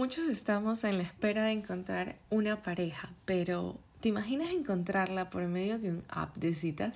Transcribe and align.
Muchos 0.00 0.30
estamos 0.30 0.82
en 0.84 0.96
la 0.96 1.02
espera 1.02 1.44
de 1.44 1.52
encontrar 1.52 2.16
una 2.30 2.62
pareja, 2.62 3.10
pero 3.26 3.76
¿te 4.00 4.08
imaginas 4.08 4.48
encontrarla 4.48 5.28
por 5.28 5.42
medio 5.42 5.78
de 5.78 5.90
un 5.90 6.04
app 6.08 6.34
de 6.36 6.54
citas? 6.54 6.94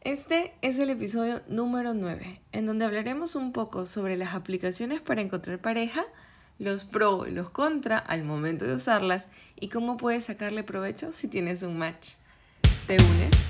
Este 0.00 0.52
es 0.60 0.80
el 0.80 0.90
episodio 0.90 1.40
número 1.46 1.94
9, 1.94 2.40
en 2.50 2.66
donde 2.66 2.84
hablaremos 2.84 3.36
un 3.36 3.52
poco 3.52 3.86
sobre 3.86 4.16
las 4.16 4.34
aplicaciones 4.34 5.00
para 5.00 5.20
encontrar 5.20 5.60
pareja, 5.60 6.04
los 6.58 6.84
pro 6.84 7.28
y 7.28 7.30
los 7.30 7.50
contra 7.50 7.98
al 7.98 8.24
momento 8.24 8.64
de 8.64 8.74
usarlas 8.74 9.28
y 9.54 9.68
cómo 9.68 9.96
puedes 9.96 10.24
sacarle 10.24 10.64
provecho 10.64 11.12
si 11.12 11.28
tienes 11.28 11.62
un 11.62 11.78
match. 11.78 12.14
¿Te 12.88 12.94
unes? 12.94 13.49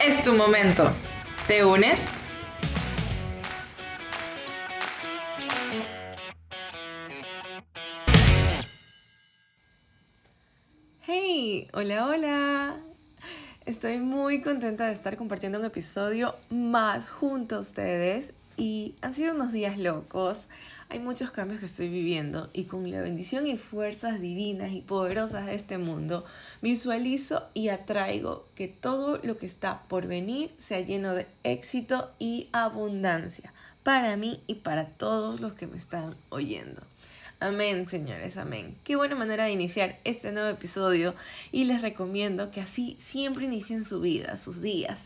es 0.00 0.22
tu 0.22 0.32
momento. 0.34 0.92
¿Te 1.46 1.64
unes? 1.64 2.06
Hey, 11.02 11.68
hola, 11.72 12.06
hola. 12.06 12.76
Estoy 13.66 13.98
muy 13.98 14.40
contenta 14.40 14.86
de 14.86 14.92
estar 14.92 15.16
compartiendo 15.16 15.58
un 15.58 15.64
episodio 15.64 16.36
más 16.50 17.08
junto 17.08 17.56
a 17.56 17.58
ustedes 17.60 18.32
y 18.56 18.94
han 19.02 19.14
sido 19.14 19.34
unos 19.34 19.52
días 19.52 19.78
locos. 19.78 20.48
Hay 20.90 21.00
muchos 21.00 21.30
cambios 21.30 21.60
que 21.60 21.66
estoy 21.66 21.90
viviendo 21.90 22.48
y 22.54 22.64
con 22.64 22.90
la 22.90 23.02
bendición 23.02 23.46
y 23.46 23.58
fuerzas 23.58 24.22
divinas 24.22 24.72
y 24.72 24.80
poderosas 24.80 25.44
de 25.44 25.54
este 25.54 25.76
mundo, 25.76 26.24
visualizo 26.62 27.46
y 27.52 27.68
atraigo 27.68 28.48
que 28.54 28.68
todo 28.68 29.20
lo 29.22 29.36
que 29.36 29.44
está 29.44 29.82
por 29.82 30.06
venir 30.06 30.50
sea 30.58 30.80
lleno 30.80 31.12
de 31.12 31.26
éxito 31.44 32.10
y 32.18 32.48
abundancia 32.52 33.52
para 33.82 34.16
mí 34.16 34.42
y 34.46 34.54
para 34.54 34.86
todos 34.86 35.40
los 35.40 35.54
que 35.54 35.66
me 35.66 35.76
están 35.76 36.16
oyendo. 36.30 36.80
Amén, 37.38 37.86
señores, 37.86 38.38
amén. 38.38 38.78
Qué 38.82 38.96
buena 38.96 39.14
manera 39.14 39.44
de 39.44 39.52
iniciar 39.52 40.00
este 40.04 40.32
nuevo 40.32 40.48
episodio 40.48 41.14
y 41.52 41.66
les 41.66 41.82
recomiendo 41.82 42.50
que 42.50 42.62
así 42.62 42.96
siempre 42.98 43.44
inicien 43.44 43.84
su 43.84 44.00
vida, 44.00 44.38
sus 44.38 44.62
días, 44.62 44.98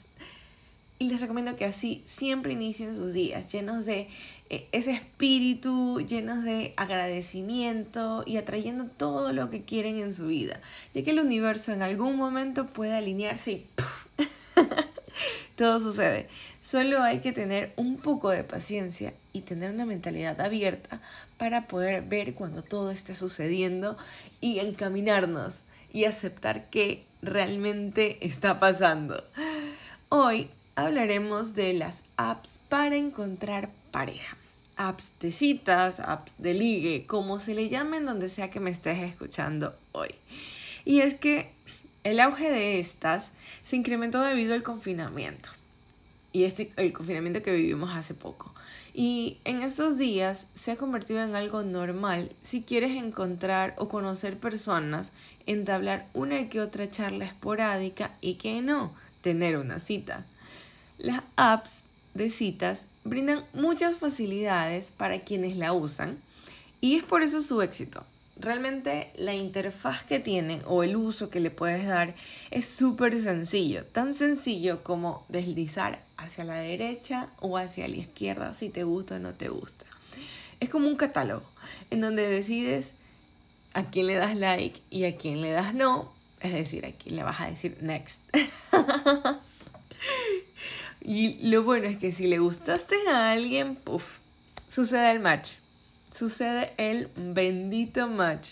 y 1.03 1.09
les 1.09 1.21
recomiendo 1.21 1.57
que 1.57 1.65
así 1.65 2.05
siempre 2.07 2.53
inicien 2.53 2.95
sus 2.95 3.13
días 3.13 3.51
llenos 3.51 3.85
de 3.85 4.09
eh, 4.51 4.69
ese 4.71 4.93
espíritu, 4.93 5.99
llenos 5.99 6.45
de 6.45 6.75
agradecimiento 6.77 8.23
y 8.25 8.37
atrayendo 8.37 8.85
todo 8.85 9.33
lo 9.33 9.51
que 9.51 9.63
quieren 9.63 9.99
en 9.99 10.15
su 10.15 10.29
vida, 10.29 10.61
ya 10.95 11.03
que 11.03 11.11
el 11.11 11.19
universo 11.19 11.73
en 11.73 11.83
algún 11.83 12.15
momento 12.15 12.67
puede 12.67 12.95
alinearse 12.95 13.51
y 13.51 13.67
todo 15.57 15.81
sucede. 15.81 16.29
Solo 16.61 17.03
hay 17.03 17.19
que 17.19 17.33
tener 17.33 17.73
un 17.75 17.97
poco 17.97 18.31
de 18.31 18.45
paciencia 18.45 19.13
y 19.33 19.41
tener 19.41 19.73
una 19.73 19.87
mentalidad 19.87 20.41
abierta 20.41 21.01
para 21.37 21.67
poder 21.67 22.05
ver 22.05 22.35
cuando 22.35 22.63
todo 22.63 22.93
esté 22.93 23.17
sucediendo 23.17 23.97
y 24.41 24.61
encaminarnos 24.61 25.55
y 25.93 26.05
aceptar 26.05 26.71
que 26.71 27.03
realmente 27.23 28.25
está 28.25 28.61
pasando. 28.61 29.25
Hoy 30.09 30.49
hablaremos 30.75 31.55
de 31.55 31.75
las 31.75 32.05
apps 32.17 32.61
para 32.69 32.97
encontrar 32.97 33.71
pareja. 33.91 34.37
Apps 34.77 35.11
de 35.21 35.33
citas, 35.33 36.01
apps 36.01 36.33
de 36.39 36.55
ligue, 36.55 37.07
como 37.07 37.41
se 37.41 37.55
le 37.55 37.69
llamen 37.69 38.07
donde 38.07 38.29
sea 38.29 38.51
que 38.51 38.61
me 38.61 38.71
estés 38.71 38.99
escuchando 38.99 39.75
hoy. 39.93 40.15
Y 40.85 41.01
es 41.01 41.15
que 41.15 41.53
el 42.05 42.21
auge 42.21 42.51
de 42.51 42.81
estas 42.81 43.31
se 43.65 43.77
incrementó 43.77 44.21
debido 44.23 44.55
al 44.55 44.63
confinamiento. 44.63 45.51
Y 46.33 46.45
este, 46.45 46.73
el 46.77 46.93
confinamiento 46.93 47.43
que 47.43 47.53
vivimos 47.53 47.91
hace 47.95 48.15
poco. 48.15 48.53
Y 48.95 49.39
en 49.45 49.63
estos 49.63 49.99
días 49.99 50.47
se 50.55 50.73
ha 50.73 50.77
convertido 50.77 51.23
en 51.23 51.35
algo 51.35 51.63
normal 51.63 52.33
si 52.43 52.63
quieres 52.63 52.93
encontrar 52.93 53.75
o 53.79 53.89
conocer 53.89 54.39
personas, 54.39 55.13
entablar 55.47 56.09
una 56.15 56.49
que 56.49 56.61
otra 56.61 56.91
charla 56.91 57.25
esporádica 57.25 58.13
y 58.21 58.35
que 58.35 58.61
no, 58.63 58.95
tener 59.21 59.57
una 59.57 59.79
cita. 59.79 60.27
Las 61.03 61.23
apps 61.35 61.83
de 62.15 62.31
citas 62.31 62.87
brindan 63.03 63.45
muchas 63.55 63.97
facilidades 63.97 64.93
para 64.97 65.23
quienes 65.23 65.57
la 65.57 65.73
usan 65.73 66.17
y 66.81 66.95
es 66.95 67.03
por 67.03 67.25
eso 67.25 67.43
su 67.43 67.61
éxito. 67.61 68.05
Realmente 68.37 69.11
la 69.17 69.35
interfaz 69.35 70.05
que 70.05 70.21
tienen 70.21 70.63
o 70.65 70.85
el 70.85 70.95
uso 70.95 71.29
que 71.29 71.41
le 71.41 71.51
puedes 71.51 71.89
dar 71.89 72.15
es 72.53 72.69
súper 72.69 73.21
sencillo, 73.21 73.85
tan 73.85 74.15
sencillo 74.15 74.85
como 74.85 75.27
deslizar 75.29 76.05
hacia 76.17 76.45
la 76.45 76.55
derecha 76.55 77.31
o 77.41 77.59
hacia 77.59 77.89
la 77.89 77.97
izquierda 77.97 78.55
si 78.55 78.69
te 78.69 78.85
gusta 78.85 79.17
o 79.17 79.19
no 79.19 79.35
te 79.35 79.49
gusta. 79.49 79.85
Es 80.61 80.69
como 80.69 80.87
un 80.87 80.95
catálogo 80.95 81.43
en 81.91 82.01
donde 82.01 82.29
decides 82.29 82.93
a 83.75 83.91
quién 83.91 84.07
le 84.07 84.15
das 84.15 84.37
like 84.37 84.81
y 84.89 85.07
a 85.07 85.17
quién 85.17 85.43
le 85.43 85.51
das 85.51 85.75
no, 85.75 86.13
es 86.39 86.53
decir, 86.53 86.87
a 86.87 86.93
quién 86.93 87.17
le 87.17 87.25
vas 87.25 87.41
a 87.41 87.47
decir 87.47 87.77
next. 87.81 88.21
Y 91.05 91.51
lo 91.51 91.65
bueno 91.65 91.87
es 91.87 91.99
que 91.99 92.13
si 92.13 92.29
le 92.29 92.39
gustaste 92.39 92.95
a 93.09 93.33
alguien, 93.33 93.75
puff, 93.75 94.05
sucede 94.69 95.11
el 95.11 95.19
match. 95.19 95.55
Sucede 96.13 96.75
el 96.77 97.09
bendito 97.17 98.07
match. 98.07 98.51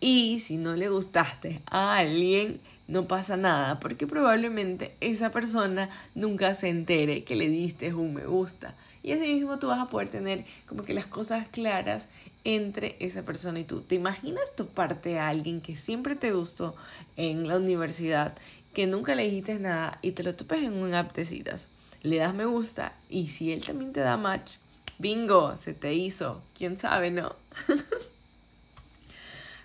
Y 0.00 0.40
si 0.40 0.58
no 0.58 0.76
le 0.76 0.90
gustaste 0.90 1.62
a 1.70 1.96
alguien, 1.96 2.60
no 2.88 3.08
pasa 3.08 3.36
nada, 3.36 3.80
porque 3.80 4.06
probablemente 4.06 4.94
esa 5.00 5.30
persona 5.30 5.88
nunca 6.14 6.54
se 6.54 6.68
entere 6.68 7.24
que 7.24 7.36
le 7.36 7.48
diste 7.48 7.94
un 7.94 8.14
me 8.14 8.26
gusta. 8.26 8.74
Y 9.02 9.12
así 9.12 9.32
mismo 9.32 9.58
tú 9.58 9.68
vas 9.68 9.80
a 9.80 9.88
poder 9.88 10.10
tener 10.10 10.44
como 10.66 10.84
que 10.84 10.92
las 10.92 11.06
cosas 11.06 11.48
claras 11.48 12.08
entre 12.44 12.96
esa 13.00 13.22
persona 13.22 13.60
y 13.60 13.64
tú. 13.64 13.80
¿Te 13.80 13.94
imaginas 13.94 14.44
parte 14.74 15.18
a 15.18 15.28
alguien 15.28 15.62
que 15.62 15.76
siempre 15.76 16.16
te 16.16 16.32
gustó 16.32 16.74
en 17.16 17.48
la 17.48 17.56
universidad, 17.56 18.34
que 18.74 18.86
nunca 18.86 19.14
le 19.14 19.24
dijiste 19.24 19.58
nada 19.58 19.98
y 20.02 20.12
te 20.12 20.22
lo 20.22 20.34
topes 20.34 20.62
en 20.62 20.74
un 20.74 20.94
app? 20.94 21.16
Le 22.02 22.18
das 22.18 22.34
me 22.34 22.44
gusta 22.44 22.92
y 23.08 23.28
si 23.28 23.52
él 23.52 23.64
también 23.64 23.92
te 23.92 24.00
da 24.00 24.16
match, 24.16 24.56
bingo, 24.98 25.56
se 25.56 25.74
te 25.74 25.94
hizo. 25.94 26.42
¿Quién 26.56 26.78
sabe, 26.78 27.10
no? 27.10 27.34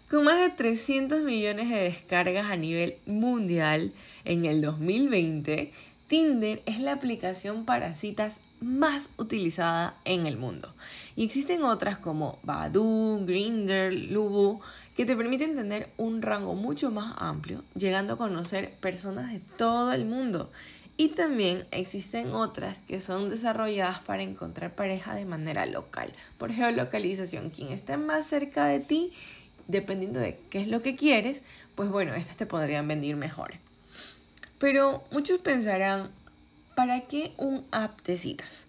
Con 0.10 0.26
más 0.26 0.40
de 0.40 0.50
300 0.50 1.22
millones 1.22 1.70
de 1.70 1.76
descargas 1.76 2.52
a 2.52 2.56
nivel 2.56 2.98
mundial 3.06 3.94
en 4.26 4.46
el 4.46 4.62
2020, 4.62 5.74
Tinder 6.08 6.62
es 6.68 6.80
la 6.80 6.94
aplicación 6.94 7.66
para 7.66 7.96
citas 7.96 8.38
más 8.62 9.10
utilizada 9.18 9.98
en 10.06 10.26
el 10.26 10.38
mundo. 10.38 10.74
Y 11.16 11.26
existen 11.26 11.64
otras 11.64 11.98
como 11.98 12.40
Badoo, 12.44 13.26
Grindr, 13.26 13.92
Lubu, 13.92 14.62
que 14.96 15.06
te 15.06 15.16
permiten 15.16 15.56
tener 15.56 15.90
un 15.98 16.22
rango 16.22 16.54
mucho 16.54 16.92
más 16.92 17.16
amplio, 17.18 17.64
llegando 17.76 18.14
a 18.14 18.18
conocer 18.18 18.74
personas 18.80 19.32
de 19.32 19.40
todo 19.58 19.94
el 19.94 20.06
mundo. 20.06 20.52
Y 20.96 21.10
también 21.10 21.66
existen 21.72 22.34
otras 22.34 22.80
que 22.80 23.00
son 23.00 23.30
desarrolladas 23.30 24.00
para 24.00 24.22
encontrar 24.22 24.76
pareja 24.76 25.16
de 25.16 25.26
manera 25.26 25.66
local, 25.66 26.14
por 26.38 26.54
geolocalización. 26.54 27.50
Quien 27.50 27.72
esté 27.72 27.98
más 27.98 28.28
cerca 28.28 28.66
de 28.66 28.80
ti, 28.80 29.12
dependiendo 29.68 30.20
de 30.20 30.40
qué 30.52 30.62
es 30.62 30.68
lo 30.68 30.84
que 30.84 30.96
quieres, 30.96 31.42
pues 31.76 31.90
bueno, 31.90 32.14
estas 32.14 32.38
te 32.38 32.46
podrían 32.46 32.88
venir 32.88 33.16
mejor. 33.16 33.56
Pero 34.60 35.04
muchos 35.12 35.40
pensarán, 35.40 36.12
¿para 36.76 37.02
qué 37.02 37.34
un 37.38 37.66
app 37.72 38.00
de 38.04 38.18
citas? 38.18 38.68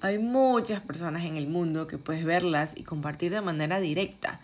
Hay 0.00 0.18
muchas 0.18 0.80
personas 0.80 1.24
en 1.24 1.36
el 1.36 1.46
mundo 1.46 1.86
que 1.86 1.98
puedes 1.98 2.24
verlas 2.24 2.72
y 2.74 2.84
compartir 2.84 3.32
de 3.32 3.42
manera 3.42 3.80
directa, 3.80 4.40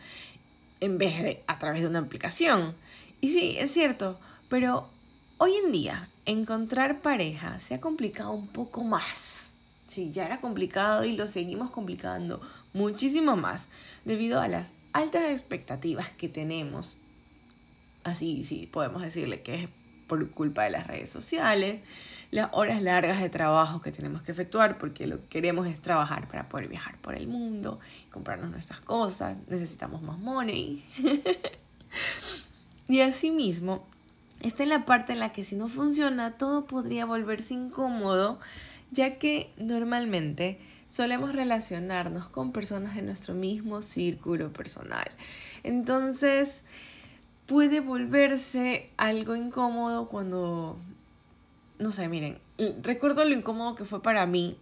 en 0.80 0.98
vez 0.98 1.22
de 1.22 1.42
a 1.46 1.58
través 1.58 1.80
de 1.80 1.88
una 1.88 2.00
aplicación. 2.00 2.74
Y 3.22 3.30
sí, 3.30 3.56
es 3.58 3.72
cierto, 3.72 4.20
pero 4.48 4.90
hoy 5.38 5.54
en 5.64 5.72
día 5.72 6.08
encontrar 6.26 7.00
pareja 7.00 7.60
se 7.60 7.74
ha 7.74 7.80
complicado 7.80 8.32
un 8.32 8.48
poco 8.48 8.84
más. 8.84 9.52
Sí, 9.88 10.10
ya 10.12 10.24
era 10.26 10.40
complicado 10.40 11.04
y 11.04 11.16
lo 11.16 11.28
seguimos 11.28 11.70
complicando 11.70 12.40
muchísimo 12.72 13.36
más 13.36 13.68
debido 14.04 14.40
a 14.40 14.48
las 14.48 14.72
altas 14.92 15.24
expectativas 15.30 16.10
que 16.10 16.28
tenemos. 16.28 16.96
Así, 18.04 18.44
sí, 18.44 18.68
podemos 18.70 19.02
decirle 19.02 19.42
que 19.42 19.64
es 19.64 19.68
por 20.06 20.30
culpa 20.30 20.64
de 20.64 20.70
las 20.70 20.86
redes 20.86 21.10
sociales, 21.10 21.80
las 22.30 22.48
horas 22.52 22.82
largas 22.82 23.20
de 23.20 23.28
trabajo 23.28 23.80
que 23.80 23.92
tenemos 23.92 24.22
que 24.22 24.32
efectuar 24.32 24.78
porque 24.78 25.06
lo 25.06 25.20
que 25.20 25.28
queremos 25.28 25.66
es 25.66 25.80
trabajar 25.80 26.28
para 26.28 26.48
poder 26.48 26.68
viajar 26.68 26.98
por 26.98 27.14
el 27.14 27.28
mundo, 27.28 27.78
comprarnos 28.10 28.50
nuestras 28.50 28.80
cosas, 28.80 29.36
necesitamos 29.48 30.02
más 30.02 30.18
money. 30.18 30.84
y 32.88 33.00
asimismo, 33.00 33.86
está 34.42 34.62
en 34.62 34.68
la 34.68 34.84
parte 34.84 35.12
en 35.12 35.18
la 35.18 35.32
que 35.32 35.44
si 35.44 35.56
no 35.56 35.68
funciona 35.68 36.32
todo 36.38 36.66
podría 36.66 37.04
volverse 37.06 37.54
incómodo, 37.54 38.38
ya 38.90 39.18
que 39.18 39.50
normalmente 39.56 40.58
solemos 40.88 41.34
relacionarnos 41.34 42.28
con 42.28 42.52
personas 42.52 42.94
de 42.94 43.02
nuestro 43.02 43.34
mismo 43.34 43.82
círculo 43.82 44.52
personal. 44.52 45.10
Entonces, 45.62 46.62
puede 47.46 47.80
volverse 47.80 48.90
algo 48.96 49.34
incómodo 49.36 50.08
cuando 50.08 50.78
no 51.82 51.90
sé, 51.90 52.08
miren, 52.08 52.38
recuerdo 52.82 53.24
lo 53.24 53.34
incómodo 53.34 53.74
que 53.74 53.84
fue 53.84 54.02
para 54.02 54.24
mí 54.24 54.56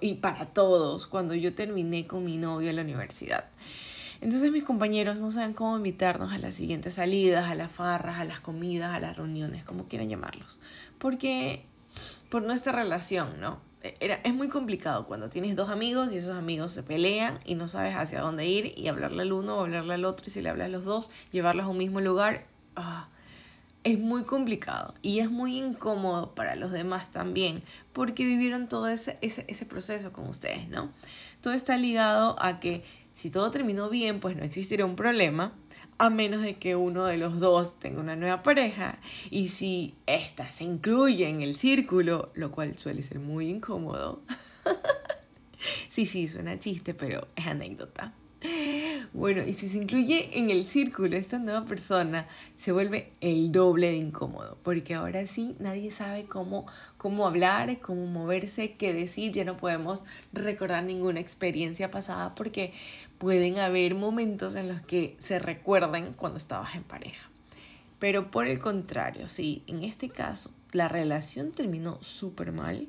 y 0.00 0.14
para 0.14 0.46
todos 0.46 1.06
cuando 1.06 1.34
yo 1.34 1.54
terminé 1.54 2.06
con 2.06 2.24
mi 2.24 2.38
novio 2.38 2.70
en 2.70 2.76
la 2.76 2.82
universidad. 2.82 3.44
Entonces 4.20 4.50
mis 4.50 4.64
compañeros 4.64 5.20
no 5.20 5.30
saben 5.30 5.52
cómo 5.52 5.76
invitarnos 5.76 6.32
a 6.32 6.38
las 6.38 6.54
siguientes 6.54 6.94
salidas, 6.94 7.48
a 7.48 7.54
las 7.54 7.70
farras, 7.70 8.18
a 8.18 8.24
las 8.24 8.40
comidas, 8.40 8.94
a 8.94 9.00
las 9.00 9.16
reuniones, 9.16 9.64
como 9.64 9.84
quieran 9.84 10.08
llamarlos. 10.08 10.58
Porque 10.98 11.64
por 12.28 12.42
nuestra 12.42 12.72
relación, 12.72 13.40
¿no? 13.40 13.60
E, 13.82 13.94
era, 14.00 14.16
es 14.24 14.34
muy 14.34 14.48
complicado 14.48 15.06
cuando 15.06 15.28
tienes 15.28 15.54
dos 15.54 15.70
amigos 15.70 16.12
y 16.12 16.16
esos 16.16 16.36
amigos 16.36 16.72
se 16.72 16.82
pelean 16.82 17.38
y 17.44 17.54
no 17.54 17.68
sabes 17.68 17.94
hacia 17.94 18.20
dónde 18.20 18.46
ir 18.46 18.74
y 18.76 18.88
hablarle 18.88 19.22
al 19.22 19.32
uno 19.32 19.58
o 19.58 19.60
hablarle 19.60 19.94
al 19.94 20.04
otro 20.04 20.26
y 20.26 20.30
si 20.30 20.42
le 20.42 20.48
hablas 20.50 20.66
a 20.66 20.70
los 20.70 20.84
dos, 20.84 21.10
llevarlos 21.30 21.66
a 21.66 21.68
un 21.68 21.78
mismo 21.78 22.00
lugar. 22.00 22.46
Ah, 22.76 23.08
es 23.84 23.98
muy 23.98 24.24
complicado 24.24 24.94
y 25.02 25.20
es 25.20 25.30
muy 25.30 25.56
incómodo 25.56 26.34
para 26.34 26.56
los 26.56 26.72
demás 26.72 27.10
también, 27.10 27.62
porque 27.92 28.24
vivieron 28.24 28.68
todo 28.68 28.88
ese, 28.88 29.18
ese, 29.22 29.66
proceso 29.66 30.12
con 30.12 30.28
ustedes, 30.28 30.68
¿no? 30.68 30.90
Todo 31.40 31.54
está 31.54 31.76
ligado 31.76 32.36
a 32.42 32.60
que 32.60 32.84
si 33.18 33.30
todo 33.30 33.50
terminó 33.50 33.90
bien, 33.90 34.20
pues 34.20 34.36
no 34.36 34.44
existirá 34.44 34.84
un 34.84 34.94
problema, 34.94 35.52
a 35.98 36.08
menos 36.08 36.40
de 36.40 36.54
que 36.54 36.76
uno 36.76 37.04
de 37.04 37.18
los 37.18 37.40
dos 37.40 37.76
tenga 37.80 38.00
una 38.00 38.14
nueva 38.14 38.44
pareja 38.44 39.00
y 39.28 39.48
si 39.48 39.96
ésta 40.06 40.50
se 40.52 40.62
incluye 40.62 41.28
en 41.28 41.40
el 41.40 41.56
círculo, 41.56 42.30
lo 42.34 42.52
cual 42.52 42.78
suele 42.78 43.02
ser 43.02 43.18
muy 43.18 43.50
incómodo. 43.50 44.22
sí, 45.90 46.06
sí, 46.06 46.28
suena 46.28 46.60
chiste, 46.60 46.94
pero 46.94 47.26
es 47.34 47.44
anécdota. 47.48 48.14
Bueno, 49.12 49.42
y 49.42 49.54
si 49.54 49.68
se 49.68 49.78
incluye 49.78 50.38
en 50.38 50.50
el 50.50 50.64
círculo 50.64 51.16
esta 51.16 51.38
nueva 51.38 51.64
persona, 51.64 52.28
se 52.56 52.70
vuelve 52.70 53.12
el 53.20 53.50
doble 53.50 53.88
de 53.88 53.96
incómodo, 53.96 54.58
porque 54.62 54.94
ahora 54.94 55.26
sí 55.26 55.56
nadie 55.58 55.90
sabe 55.90 56.26
cómo, 56.26 56.66
cómo 56.98 57.26
hablar, 57.26 57.80
cómo 57.80 58.06
moverse, 58.06 58.74
qué 58.74 58.92
decir, 58.92 59.32
ya 59.32 59.44
no 59.44 59.56
podemos 59.56 60.04
recordar 60.32 60.84
ninguna 60.84 61.20
experiencia 61.20 61.90
pasada 61.90 62.34
porque 62.36 62.72
pueden 63.18 63.58
haber 63.58 63.94
momentos 63.94 64.54
en 64.54 64.68
los 64.68 64.80
que 64.82 65.16
se 65.18 65.38
recuerden 65.38 66.12
cuando 66.14 66.38
estabas 66.38 66.74
en 66.74 66.84
pareja. 66.84 67.28
Pero 67.98 68.30
por 68.30 68.46
el 68.46 68.58
contrario, 68.58 69.28
si 69.28 69.62
en 69.66 69.82
este 69.82 70.08
caso 70.08 70.50
la 70.72 70.88
relación 70.88 71.52
terminó 71.52 71.98
súper 72.02 72.52
mal, 72.52 72.88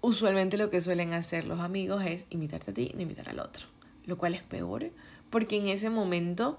usualmente 0.00 0.56
lo 0.56 0.70
que 0.70 0.80
suelen 0.80 1.12
hacer 1.12 1.46
los 1.46 1.60
amigos 1.60 2.04
es 2.04 2.24
imitarte 2.30 2.70
a 2.70 2.74
ti 2.74 2.90
y 2.92 2.96
no 2.96 3.02
imitar 3.02 3.28
al 3.28 3.40
otro 3.40 3.66
lo 4.06 4.18
cual 4.18 4.34
es 4.34 4.42
peor, 4.42 4.90
porque 5.30 5.56
en 5.56 5.68
ese 5.68 5.90
momento 5.90 6.58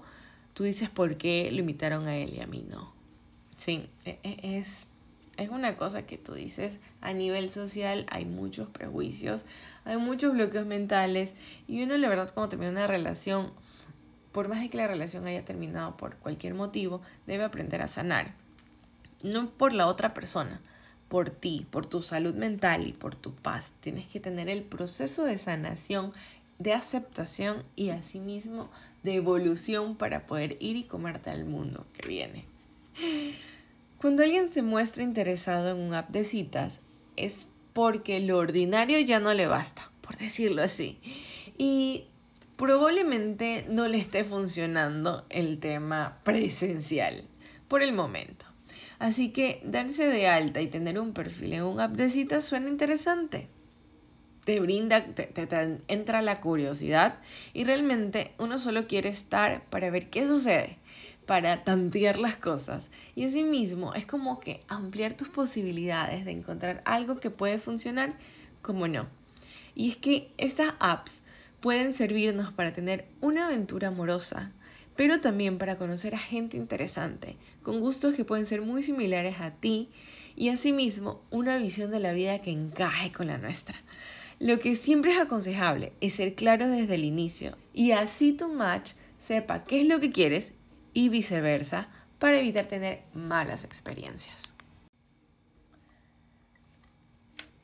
tú 0.54 0.64
dices 0.64 0.90
por 0.90 1.16
qué 1.16 1.50
lo 1.52 1.60
invitaron 1.60 2.06
a 2.06 2.16
él 2.16 2.34
y 2.34 2.40
a 2.40 2.46
mí 2.46 2.64
no. 2.68 2.92
Sí, 3.56 3.88
e, 4.04 4.18
e, 4.22 4.58
es, 4.58 4.86
es 5.36 5.50
una 5.50 5.76
cosa 5.76 6.06
que 6.06 6.18
tú 6.18 6.34
dices, 6.34 6.74
a 7.00 7.12
nivel 7.12 7.50
social 7.50 8.06
hay 8.10 8.24
muchos 8.24 8.68
prejuicios, 8.68 9.44
hay 9.84 9.96
muchos 9.96 10.32
bloqueos 10.32 10.66
mentales 10.66 11.34
y 11.68 11.82
uno 11.82 11.96
la 11.96 12.08
verdad 12.08 12.32
cuando 12.32 12.50
termina 12.50 12.70
una 12.70 12.86
relación, 12.86 13.50
por 14.32 14.48
más 14.48 14.60
de 14.60 14.70
que 14.70 14.78
la 14.78 14.88
relación 14.88 15.26
haya 15.26 15.44
terminado 15.44 15.96
por 15.96 16.16
cualquier 16.16 16.54
motivo, 16.54 17.00
debe 17.26 17.44
aprender 17.44 17.82
a 17.82 17.88
sanar. 17.88 18.34
No 19.22 19.48
por 19.50 19.72
la 19.72 19.86
otra 19.86 20.14
persona, 20.14 20.60
por 21.08 21.30
ti, 21.30 21.66
por 21.70 21.86
tu 21.86 22.02
salud 22.02 22.34
mental 22.34 22.86
y 22.86 22.92
por 22.92 23.14
tu 23.14 23.34
paz. 23.34 23.72
Tienes 23.80 24.06
que 24.06 24.20
tener 24.20 24.48
el 24.48 24.62
proceso 24.62 25.24
de 25.24 25.38
sanación 25.38 26.12
de 26.58 26.72
aceptación 26.72 27.64
y 27.74 27.90
asimismo 27.90 28.70
de 29.02 29.14
evolución 29.14 29.96
para 29.96 30.26
poder 30.26 30.56
ir 30.60 30.76
y 30.76 30.84
comerte 30.84 31.30
al 31.30 31.44
mundo 31.44 31.86
que 31.94 32.08
viene. 32.08 32.44
Cuando 33.98 34.22
alguien 34.22 34.52
se 34.52 34.62
muestra 34.62 35.02
interesado 35.02 35.70
en 35.70 35.78
un 35.78 35.94
app 35.94 36.10
de 36.10 36.24
citas 36.24 36.80
es 37.16 37.46
porque 37.72 38.20
lo 38.20 38.38
ordinario 38.38 39.00
ya 39.00 39.20
no 39.20 39.32
le 39.34 39.46
basta, 39.46 39.90
por 40.02 40.16
decirlo 40.16 40.62
así. 40.62 40.98
Y 41.56 42.06
probablemente 42.56 43.64
no 43.68 43.88
le 43.88 43.98
esté 43.98 44.24
funcionando 44.24 45.24
el 45.30 45.58
tema 45.58 46.18
presencial 46.24 47.24
por 47.68 47.82
el 47.82 47.92
momento. 47.92 48.44
Así 48.98 49.30
que 49.30 49.60
darse 49.64 50.08
de 50.08 50.28
alta 50.28 50.60
y 50.60 50.68
tener 50.68 50.98
un 50.98 51.12
perfil 51.12 51.54
en 51.54 51.64
un 51.64 51.80
app 51.80 51.92
de 51.92 52.10
citas 52.10 52.44
suena 52.44 52.68
interesante 52.68 53.48
te 54.46 54.60
brinda, 54.60 55.04
te, 55.04 55.28
entra 55.88 56.22
la 56.22 56.40
curiosidad 56.40 57.18
y 57.52 57.64
realmente 57.64 58.32
uno 58.38 58.60
solo 58.60 58.86
quiere 58.86 59.08
estar 59.08 59.64
para 59.70 59.90
ver 59.90 60.08
qué 60.08 60.28
sucede, 60.28 60.78
para 61.26 61.64
tantear 61.64 62.18
las 62.18 62.36
cosas. 62.36 62.88
Y 63.14 63.24
asimismo 63.24 63.94
es 63.94 64.06
como 64.06 64.40
que 64.40 64.60
ampliar 64.68 65.16
tus 65.16 65.28
posibilidades 65.28 66.24
de 66.24 66.30
encontrar 66.30 66.82
algo 66.84 67.16
que 67.16 67.30
puede 67.30 67.58
funcionar 67.58 68.14
como 68.62 68.88
no. 68.88 69.08
Y 69.74 69.90
es 69.90 69.96
que 69.96 70.30
estas 70.38 70.74
apps 70.78 71.22
pueden 71.60 71.92
servirnos 71.92 72.52
para 72.52 72.72
tener 72.72 73.06
una 73.20 73.46
aventura 73.46 73.88
amorosa, 73.88 74.52
pero 74.94 75.20
también 75.20 75.58
para 75.58 75.76
conocer 75.76 76.14
a 76.14 76.18
gente 76.18 76.56
interesante, 76.56 77.36
con 77.62 77.80
gustos 77.80 78.14
que 78.14 78.24
pueden 78.24 78.46
ser 78.46 78.62
muy 78.62 78.82
similares 78.82 79.40
a 79.40 79.50
ti 79.50 79.90
y 80.36 80.48
asimismo 80.50 81.22
una 81.30 81.58
visión 81.58 81.90
de 81.90 82.00
la 82.00 82.12
vida 82.12 82.40
que 82.40 82.52
encaje 82.52 83.12
con 83.12 83.26
la 83.26 83.38
nuestra. 83.38 83.76
Lo 84.38 84.58
que 84.60 84.76
siempre 84.76 85.12
es 85.12 85.18
aconsejable 85.18 85.92
es 86.00 86.14
ser 86.14 86.34
claro 86.34 86.68
desde 86.68 86.94
el 86.94 87.04
inicio 87.04 87.56
y 87.72 87.92
así 87.92 88.32
tu 88.32 88.48
match 88.48 88.92
sepa 89.18 89.64
qué 89.64 89.80
es 89.80 89.88
lo 89.88 89.98
que 89.98 90.10
quieres 90.10 90.52
y 90.96 91.10
viceversa 91.10 91.88
para 92.18 92.38
evitar 92.38 92.64
tener 92.64 93.02
malas 93.12 93.64
experiencias. 93.64 94.44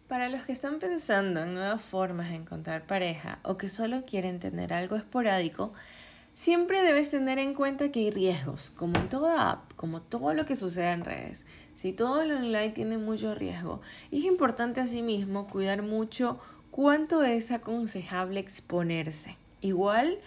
Para 0.06 0.28
los 0.28 0.42
que 0.42 0.52
están 0.52 0.78
pensando 0.78 1.42
en 1.42 1.54
nuevas 1.54 1.80
formas 1.80 2.28
de 2.28 2.36
encontrar 2.36 2.86
pareja 2.86 3.38
o 3.42 3.56
que 3.56 3.70
solo 3.70 4.04
quieren 4.04 4.38
tener 4.38 4.74
algo 4.74 4.96
esporádico, 4.96 5.72
siempre 6.34 6.82
debes 6.82 7.10
tener 7.10 7.38
en 7.38 7.54
cuenta 7.54 7.90
que 7.90 8.00
hay 8.00 8.10
riesgos, 8.10 8.70
como 8.76 8.98
en 8.98 9.08
toda 9.08 9.50
app, 9.50 9.72
como 9.76 10.02
todo 10.02 10.34
lo 10.34 10.44
que 10.44 10.54
sucede 10.54 10.92
en 10.92 11.06
redes. 11.06 11.46
Si 11.74 11.94
todo 11.94 12.26
lo 12.26 12.36
online 12.36 12.68
tiene 12.68 12.98
mucho 12.98 13.34
riesgo, 13.34 13.80
es 14.10 14.24
importante 14.24 14.82
asimismo 14.82 15.48
cuidar 15.48 15.80
mucho 15.80 16.38
¿Cuánto 16.70 17.22
es 17.22 17.50
aconsejable 17.50 18.40
exponerse? 18.40 19.36
Igual, 19.60 20.18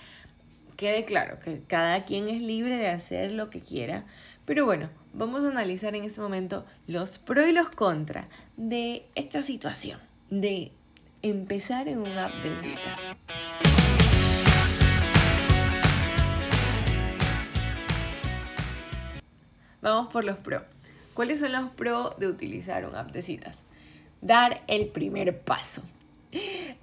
quede 0.76 1.06
claro 1.06 1.40
que 1.40 1.62
cada 1.68 2.06
quien 2.06 2.28
es 2.28 2.42
libre 2.42 2.78
de 2.78 2.90
hacer 2.90 3.32
lo 3.32 3.50
que 3.50 3.62
quiera, 3.62 4.06
pero 4.46 4.66
bueno, 4.66 4.90
vamos 5.14 5.44
a 5.44 5.50
analizar 5.50 5.96
en 5.96 6.04
este 6.04 6.22
momento 6.22 6.66
los 6.88 7.18
pros 7.18 7.48
y 7.48 7.52
los 7.52 7.70
contras 7.70 8.28
de 8.58 9.06
esta 9.16 9.42
situación, 9.42 10.00
de 10.30 10.72
empezar 11.22 11.88
en 11.88 12.00
un 12.00 12.18
app 12.18 12.34
de 12.44 12.62
citas. 12.62 13.00
Vamos 19.82 20.12
por 20.12 20.24
los 20.24 20.38
pros. 20.38 20.64
¿Cuáles 21.14 21.40
son 21.40 21.54
los 21.54 21.70
pros 21.72 22.18
de 22.20 22.28
utilizar 22.28 22.86
un 22.86 22.96
app 22.96 23.12
de 23.12 23.22
citas? 23.22 23.64
Dar 24.22 24.64
el 24.68 24.88
primer 24.88 25.40
paso. 25.40 25.84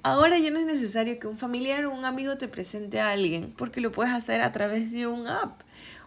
Ahora 0.03 0.39
ya 0.39 0.51
no 0.51 0.59
es 0.59 0.67
necesario 0.67 1.19
que 1.19 1.29
un 1.29 1.39
familiar 1.39 1.85
o 1.85 1.93
un 1.93 2.05
amigo 2.05 2.37
te 2.37 2.49
presente 2.49 3.01
a 3.01 3.11
alguien 3.11 3.55
porque 3.57 3.81
lo 3.81 3.93
puedes 3.93 4.13
hacer 4.13 4.41
a 4.41 4.53
través 4.53 4.91
de 4.91 5.07
un 5.07 5.29
app. 5.29 5.63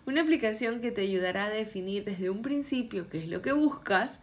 Una 0.06 0.22
aplicación 0.22 0.82
que 0.82 0.92
te 0.92 1.02
ayudará 1.02 1.46
a 1.46 1.50
definir 1.50 2.04
desde 2.04 2.30
un 2.30 2.42
principio 2.42 3.10
qué 3.10 3.20
es 3.20 3.28
lo 3.28 3.42
que 3.42 3.54
buscas 3.54 4.20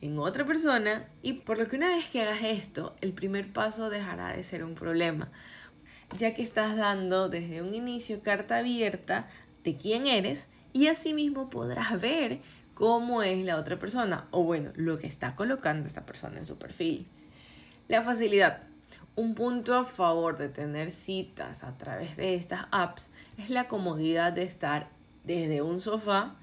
en 0.00 0.18
otra 0.18 0.46
persona 0.46 1.08
y 1.22 1.34
por 1.34 1.58
lo 1.58 1.66
que 1.66 1.76
una 1.76 1.88
vez 1.88 2.08
que 2.08 2.22
hagas 2.22 2.42
esto, 2.42 2.94
el 3.00 3.12
primer 3.12 3.52
paso 3.52 3.90
dejará 3.90 4.36
de 4.36 4.44
ser 4.44 4.62
un 4.62 4.74
problema, 4.74 5.30
ya 6.16 6.34
que 6.34 6.42
estás 6.42 6.76
dando 6.76 7.28
desde 7.28 7.62
un 7.62 7.74
inicio 7.74 8.22
carta 8.22 8.58
abierta 8.58 9.28
de 9.64 9.76
quién 9.76 10.06
eres 10.06 10.46
y 10.72 10.86
asimismo 10.86 11.50
podrás 11.50 12.00
ver 12.00 12.40
cómo 12.74 13.22
es 13.22 13.44
la 13.44 13.56
otra 13.56 13.78
persona 13.78 14.28
o 14.30 14.44
bueno, 14.44 14.70
lo 14.76 14.98
que 14.98 15.06
está 15.06 15.34
colocando 15.34 15.88
esta 15.88 16.06
persona 16.06 16.38
en 16.38 16.46
su 16.46 16.58
perfil. 16.58 17.08
La 17.88 18.02
facilidad. 18.02 18.62
Un 19.14 19.36
punto 19.36 19.74
a 19.74 19.84
favor 19.84 20.36
de 20.38 20.48
tener 20.48 20.90
citas 20.90 21.62
a 21.62 21.78
través 21.78 22.16
de 22.16 22.34
estas 22.34 22.66
apps 22.72 23.10
es 23.38 23.48
la 23.48 23.68
comodidad 23.68 24.32
de 24.32 24.42
estar 24.42 24.88
desde 25.22 25.62
un 25.62 25.80
sofá 25.80 26.34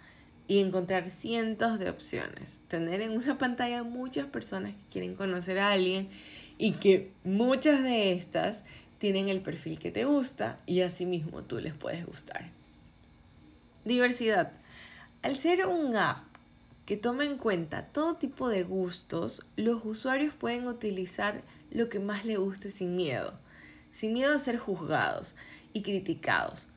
y 0.47 0.59
encontrar 0.59 1.09
cientos 1.09 1.79
de 1.79 1.89
opciones. 1.89 2.61
Tener 2.69 3.01
en 3.01 3.17
una 3.17 3.37
pantalla 3.37 3.83
muchas 3.83 4.25
personas 4.27 4.71
que 4.71 4.89
quieren 4.89 5.15
conocer 5.15 5.59
a 5.59 5.71
alguien 5.71 6.09
y 6.57 6.71
que 6.73 7.11
muchas 7.25 7.83
de 7.83 8.13
estas 8.13 8.63
tienen 8.97 9.27
el 9.27 9.41
perfil 9.41 9.79
que 9.79 9.91
te 9.91 10.05
gusta 10.05 10.59
y 10.65 10.79
asimismo 10.79 11.43
tú 11.43 11.59
les 11.59 11.73
puedes 11.73 12.05
gustar. 12.05 12.51
Diversidad. 13.83 14.53
Al 15.21 15.37
ser 15.37 15.67
un 15.67 15.97
app 15.97 16.32
que 16.85 16.97
toma 16.97 17.25
en 17.25 17.37
cuenta 17.37 17.87
todo 17.87 18.15
tipo 18.15 18.49
de 18.49 18.63
gustos, 18.63 19.45
los 19.55 19.85
usuarios 19.85 20.33
pueden 20.33 20.67
utilizar 20.67 21.43
lo 21.71 21.89
que 21.89 21.99
más 21.99 22.25
les 22.25 22.37
guste 22.37 22.69
sin 22.69 22.95
miedo, 22.95 23.33
sin 23.91 24.13
miedo 24.13 24.35
a 24.35 24.39
ser 24.39 24.57
juzgados 24.57 25.33
y 25.71 25.81
criticados. 25.81 26.67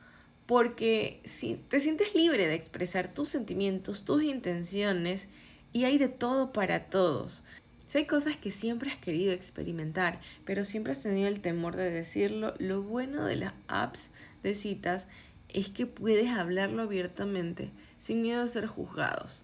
Porque 0.47 1.21
si 1.25 1.57
te 1.57 1.81
sientes 1.81 2.15
libre 2.15 2.47
de 2.47 2.55
expresar 2.55 3.13
tus 3.13 3.31
sentimientos, 3.31 4.05
tus 4.05 4.23
intenciones, 4.23 5.29
y 5.73 5.85
hay 5.85 5.99
de 5.99 6.09
todo 6.09 6.53
para 6.53 6.89
todos. 6.89 7.43
Si 7.85 7.99
hay 7.99 8.07
cosas 8.07 8.37
que 8.37 8.51
siempre 8.51 8.91
has 8.91 8.97
querido 8.97 9.33
experimentar, 9.33 10.21
pero 10.45 10.65
siempre 10.65 10.93
has 10.93 11.03
tenido 11.03 11.29
el 11.29 11.41
temor 11.41 11.77
de 11.77 11.91
decirlo, 11.91 12.55
lo 12.59 12.83
bueno 12.83 13.25
de 13.25 13.37
las 13.37 13.53
apps 13.69 14.09
de 14.43 14.55
citas 14.55 15.07
es 15.49 15.69
que 15.69 15.87
puedes 15.87 16.31
hablarlo 16.31 16.83
abiertamente, 16.83 17.71
sin 17.99 18.23
miedo 18.23 18.43
a 18.43 18.49
ser 18.49 18.67
juzgados. 18.67 19.43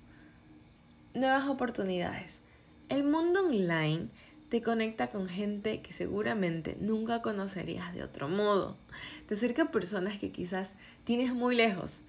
Nuevas 1.14 1.46
oportunidades. 1.46 2.40
El 2.88 3.04
mundo 3.04 3.40
online 3.44 4.08
te 4.48 4.62
conecta 4.62 5.08
con 5.08 5.28
gente 5.28 5.82
que 5.82 5.92
seguramente 5.92 6.76
nunca 6.80 7.20
conocerías 7.20 7.92
de 7.92 8.02
otro 8.02 8.30
modo. 8.30 8.78
Te 9.26 9.34
acerca 9.34 9.64
a 9.64 9.70
personas 9.70 10.18
que 10.18 10.30
quizás 10.30 10.72
tienes 11.04 11.34
muy 11.34 11.54
lejos 11.54 12.00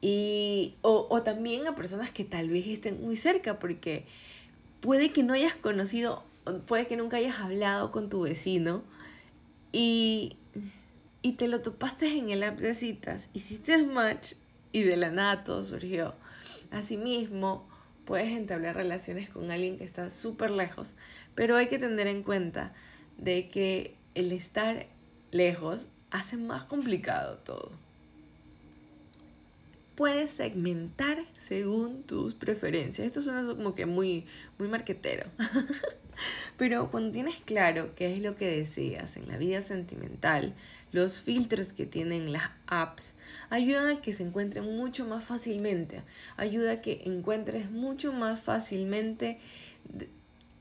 y, 0.00 0.74
o, 0.82 1.06
o 1.08 1.22
también 1.22 1.68
a 1.68 1.76
personas 1.76 2.10
que 2.10 2.24
tal 2.24 2.50
vez 2.50 2.66
estén 2.66 3.00
muy 3.00 3.14
cerca 3.14 3.60
porque 3.60 4.06
puede 4.80 5.10
que 5.10 5.22
no 5.22 5.34
hayas 5.34 5.54
conocido, 5.54 6.24
puede 6.66 6.88
que 6.88 6.96
nunca 6.96 7.18
hayas 7.18 7.38
hablado 7.38 7.92
con 7.92 8.08
tu 8.08 8.22
vecino 8.22 8.82
y, 9.70 10.36
y 11.22 11.32
te 11.32 11.46
lo 11.46 11.62
topaste 11.62 12.18
en 12.18 12.30
el 12.30 12.42
app 12.42 12.58
de 12.58 12.74
citas, 12.74 13.28
hiciste 13.34 13.84
match 13.84 14.32
y 14.72 14.82
de 14.82 14.96
la 14.96 15.10
nada 15.10 15.44
todo 15.44 15.62
surgió. 15.62 16.16
Asimismo, 16.72 17.68
puedes 18.08 18.28
entablar 18.28 18.74
relaciones 18.74 19.28
con 19.28 19.50
alguien 19.50 19.76
que 19.76 19.84
está 19.84 20.08
súper 20.08 20.50
lejos, 20.50 20.94
pero 21.34 21.56
hay 21.56 21.66
que 21.66 21.78
tener 21.78 22.06
en 22.06 22.22
cuenta 22.22 22.72
de 23.18 23.50
que 23.50 23.96
el 24.14 24.32
estar 24.32 24.86
lejos 25.30 25.88
hace 26.10 26.38
más 26.38 26.62
complicado 26.62 27.36
todo. 27.36 27.70
Puedes 29.94 30.30
segmentar 30.30 31.22
según 31.36 32.02
tus 32.02 32.32
preferencias. 32.32 33.06
Esto 33.06 33.20
suena 33.20 33.46
como 33.46 33.74
que 33.74 33.84
muy, 33.84 34.24
muy 34.58 34.68
marquetero. 34.68 35.26
Pero 36.56 36.90
cuando 36.90 37.12
tienes 37.12 37.36
claro 37.44 37.94
qué 37.94 38.14
es 38.14 38.22
lo 38.22 38.36
que 38.36 38.46
deseas 38.46 39.16
en 39.16 39.28
la 39.28 39.36
vida 39.36 39.62
sentimental, 39.62 40.54
los 40.92 41.20
filtros 41.20 41.72
que 41.72 41.86
tienen 41.86 42.32
las 42.32 42.50
apps 42.66 43.14
ayudan 43.50 43.96
a 43.96 44.00
que 44.00 44.12
se 44.12 44.22
encuentren 44.22 44.64
mucho 44.64 45.06
más 45.06 45.24
fácilmente, 45.24 46.02
ayuda 46.36 46.72
a 46.72 46.80
que 46.80 47.02
encuentres 47.04 47.70
mucho 47.70 48.12
más 48.12 48.40
fácilmente 48.40 49.38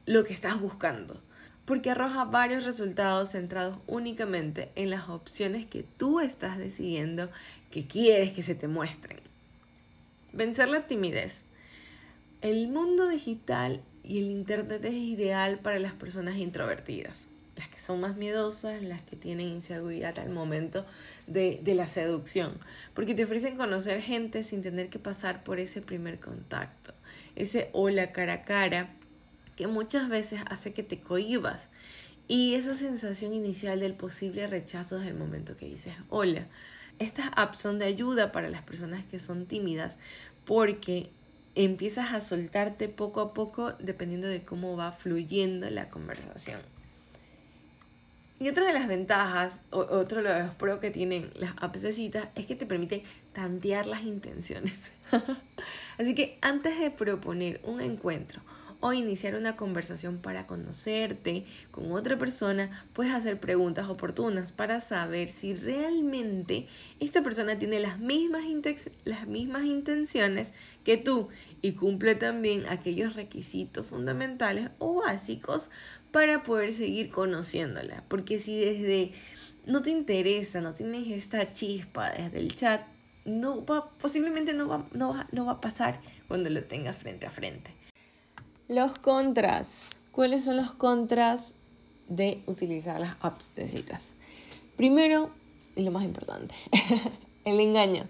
lo 0.06 0.24
que 0.24 0.34
estás 0.34 0.60
buscando, 0.60 1.22
porque 1.66 1.92
arroja 1.92 2.26
varios 2.26 2.64
resultados 2.64 3.32
centrados 3.32 3.78
únicamente 3.88 4.72
en 4.76 4.90
las 4.90 5.10
opciones 5.10 5.66
que 5.66 5.84
tú 5.84 6.20
estás 6.20 6.58
decidiendo 6.58 7.30
que 7.72 7.88
quieres 7.88 8.32
que 8.32 8.44
se 8.44 8.56
te 8.56 8.68
muestren. 8.68 9.20
Vencer 10.34 10.68
la 10.68 10.88
timidez. 10.88 11.44
El 12.42 12.68
mundo 12.68 13.08
digital 13.08 13.82
y 14.08 14.20
el 14.20 14.32
Internet 14.32 14.84
es 14.86 14.94
ideal 14.94 15.60
para 15.60 15.80
las 15.80 15.94
personas 15.94 16.38
introvertidas 16.38 17.28
las 17.58 17.68
que 17.70 17.80
son 17.80 18.00
más 18.00 18.16
miedosas, 18.16 18.82
las 18.84 19.02
que 19.02 19.16
tienen 19.16 19.48
inseguridad 19.48 20.18
al 20.20 20.30
momento 20.30 20.86
de, 21.26 21.62
la 21.66 21.88
seducción, 21.88 22.58
porque 22.94 23.16
te 23.16 23.26
ofrecen 23.26 23.58
conocer 23.58 24.02
gente 24.02 24.44
sin 24.44 24.62
tener 24.62 24.90
que 24.90 25.00
pasar 25.00 25.44
por 25.44 25.60
ese 25.60 25.82
primer 25.82 26.20
contacto, 26.20 26.94
ese 27.36 27.70
hola 27.74 28.12
cara 28.12 28.34
a 28.34 28.44
cara, 28.44 28.90
que 29.56 29.68
muchas 29.68 30.08
veces 30.08 30.42
hace 30.50 30.74
que 30.74 30.84
te 30.84 31.00
cohibas. 31.00 31.68
Y 32.28 32.56
esa 32.56 32.76
sensación 32.76 33.34
inicial 33.34 33.80
del 33.80 33.94
posible 33.94 34.46
rechazo 34.48 34.98
desde 34.98 35.12
el 35.12 35.18
momento 35.18 35.58
que 35.58 35.66
dices 35.66 35.96
hola. 36.10 36.46
Estas 37.00 37.30
apps 37.36 37.60
son 37.60 37.80
de 37.80 37.86
ayuda 37.86 38.32
para 38.32 38.50
las 38.50 38.64
personas 38.64 39.06
que 39.06 39.20
son 39.20 39.46
tímidas 39.46 39.98
porque 40.46 41.10
empiezas 41.64 42.14
a 42.14 42.22
soltarte 42.22 42.88
poco 42.88 43.20
a 43.20 43.34
poco 43.34 43.74
dependiendo 43.80 44.28
de 44.28 44.44
cómo 44.44 44.78
va 44.78 44.92
fluyendo 44.92 45.70
la 45.70 45.90
conversación. 45.90 46.62
Y 48.40 48.50
otra 48.50 48.68
de 48.68 48.74
las 48.74 48.88
ventajas, 48.88 49.60
o 49.72 49.80
otro 49.80 50.22
de 50.22 50.44
los 50.44 50.54
pros 50.54 50.80
que 50.80 50.92
tienen 50.92 51.32
las 51.36 51.54
apps 51.58 51.82
de 51.82 52.30
es 52.36 52.46
que 52.46 52.56
te 52.56 52.68
permiten 52.68 53.02
tantear 53.34 53.88
las 53.88 54.04
intenciones. 54.04 54.92
Así 55.98 56.14
que 56.14 56.38
antes 56.42 56.80
de 56.80 56.92
proponer 56.92 57.60
un 57.64 57.82
encuentro 57.82 58.42
o 58.80 58.94
iniciar 58.94 59.36
una 59.36 59.56
conversación 59.56 60.20
para 60.20 60.46
conocerte 60.46 61.46
con 61.72 61.92
otra 61.92 62.18
persona, 62.18 62.86
puedes 62.94 63.14
hacer 63.14 63.40
preguntas 63.40 63.90
oportunas 63.90 64.52
para 64.52 64.82
saber 64.82 65.30
si 65.30 65.56
realmente 65.56 66.68
esta 67.00 67.24
persona 67.24 67.58
tiene 67.58 67.80
las 67.80 67.98
mismas, 67.98 68.44
las 69.04 69.28
mismas 69.28 69.66
intenciones 69.66 70.54
que 70.84 70.98
tú 70.98 71.30
y 71.62 71.74
cumple 71.74 72.16
también 72.16 72.66
aquellos 72.68 73.16
requisitos 73.16 73.88
fundamentales 73.88 74.70
o 74.80 75.02
básicos 75.02 75.70
para 76.12 76.44
poder 76.44 76.74
seguir 76.74 77.10
conociéndola. 77.10 78.04
Porque 78.08 78.40
si 78.40 78.60
desde 78.60 79.12
no 79.66 79.82
te 79.82 79.90
interesa, 79.90 80.62
no 80.62 80.74
tienes 80.74 81.12
esta 81.12 81.54
chispa 81.54 82.12
desde 82.12 82.40
el 82.40 82.56
chat, 82.56 82.82
no 83.26 83.66
va, 83.66 83.90
posiblemente 83.98 84.54
no 84.54 84.68
va, 84.68 84.88
no, 84.94 85.10
va, 85.10 85.28
no 85.32 85.46
va 85.46 85.54
a 85.54 85.62
pasar 85.62 86.00
cuando 86.28 86.50
lo 86.50 86.64
tengas 86.64 86.98
frente 86.98 87.26
a 87.26 87.32
frente. 87.32 87.72
Los 88.68 88.98
contras. 89.00 89.92
¿Cuáles 90.12 90.46
son 90.46 90.58
los 90.58 90.72
contras 90.72 91.54
de 92.08 92.42
utilizar 92.48 93.00
las 93.00 93.16
apps? 93.20 93.52
Primero, 94.76 95.32
y 95.76 95.84
lo 95.84 95.92
más 95.92 96.04
importante, 96.04 96.56
el 97.46 97.60
engaño. 97.60 98.08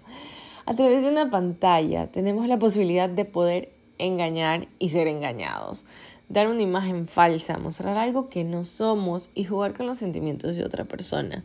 A 0.68 0.76
través 0.76 1.02
de 1.02 1.08
una 1.08 1.30
pantalla 1.30 2.08
tenemos 2.08 2.46
la 2.46 2.58
posibilidad 2.58 3.08
de 3.08 3.24
poder 3.24 3.72
engañar 3.96 4.68
y 4.78 4.90
ser 4.90 5.08
engañados 5.08 5.86
dar 6.28 6.46
una 6.46 6.60
imagen 6.60 7.08
falsa, 7.08 7.56
mostrar 7.56 7.96
algo 7.96 8.28
que 8.28 8.44
no 8.44 8.64
somos 8.64 9.30
y 9.34 9.44
jugar 9.44 9.72
con 9.72 9.86
los 9.86 9.96
sentimientos 9.96 10.56
de 10.56 10.64
otra 10.66 10.84
persona. 10.84 11.42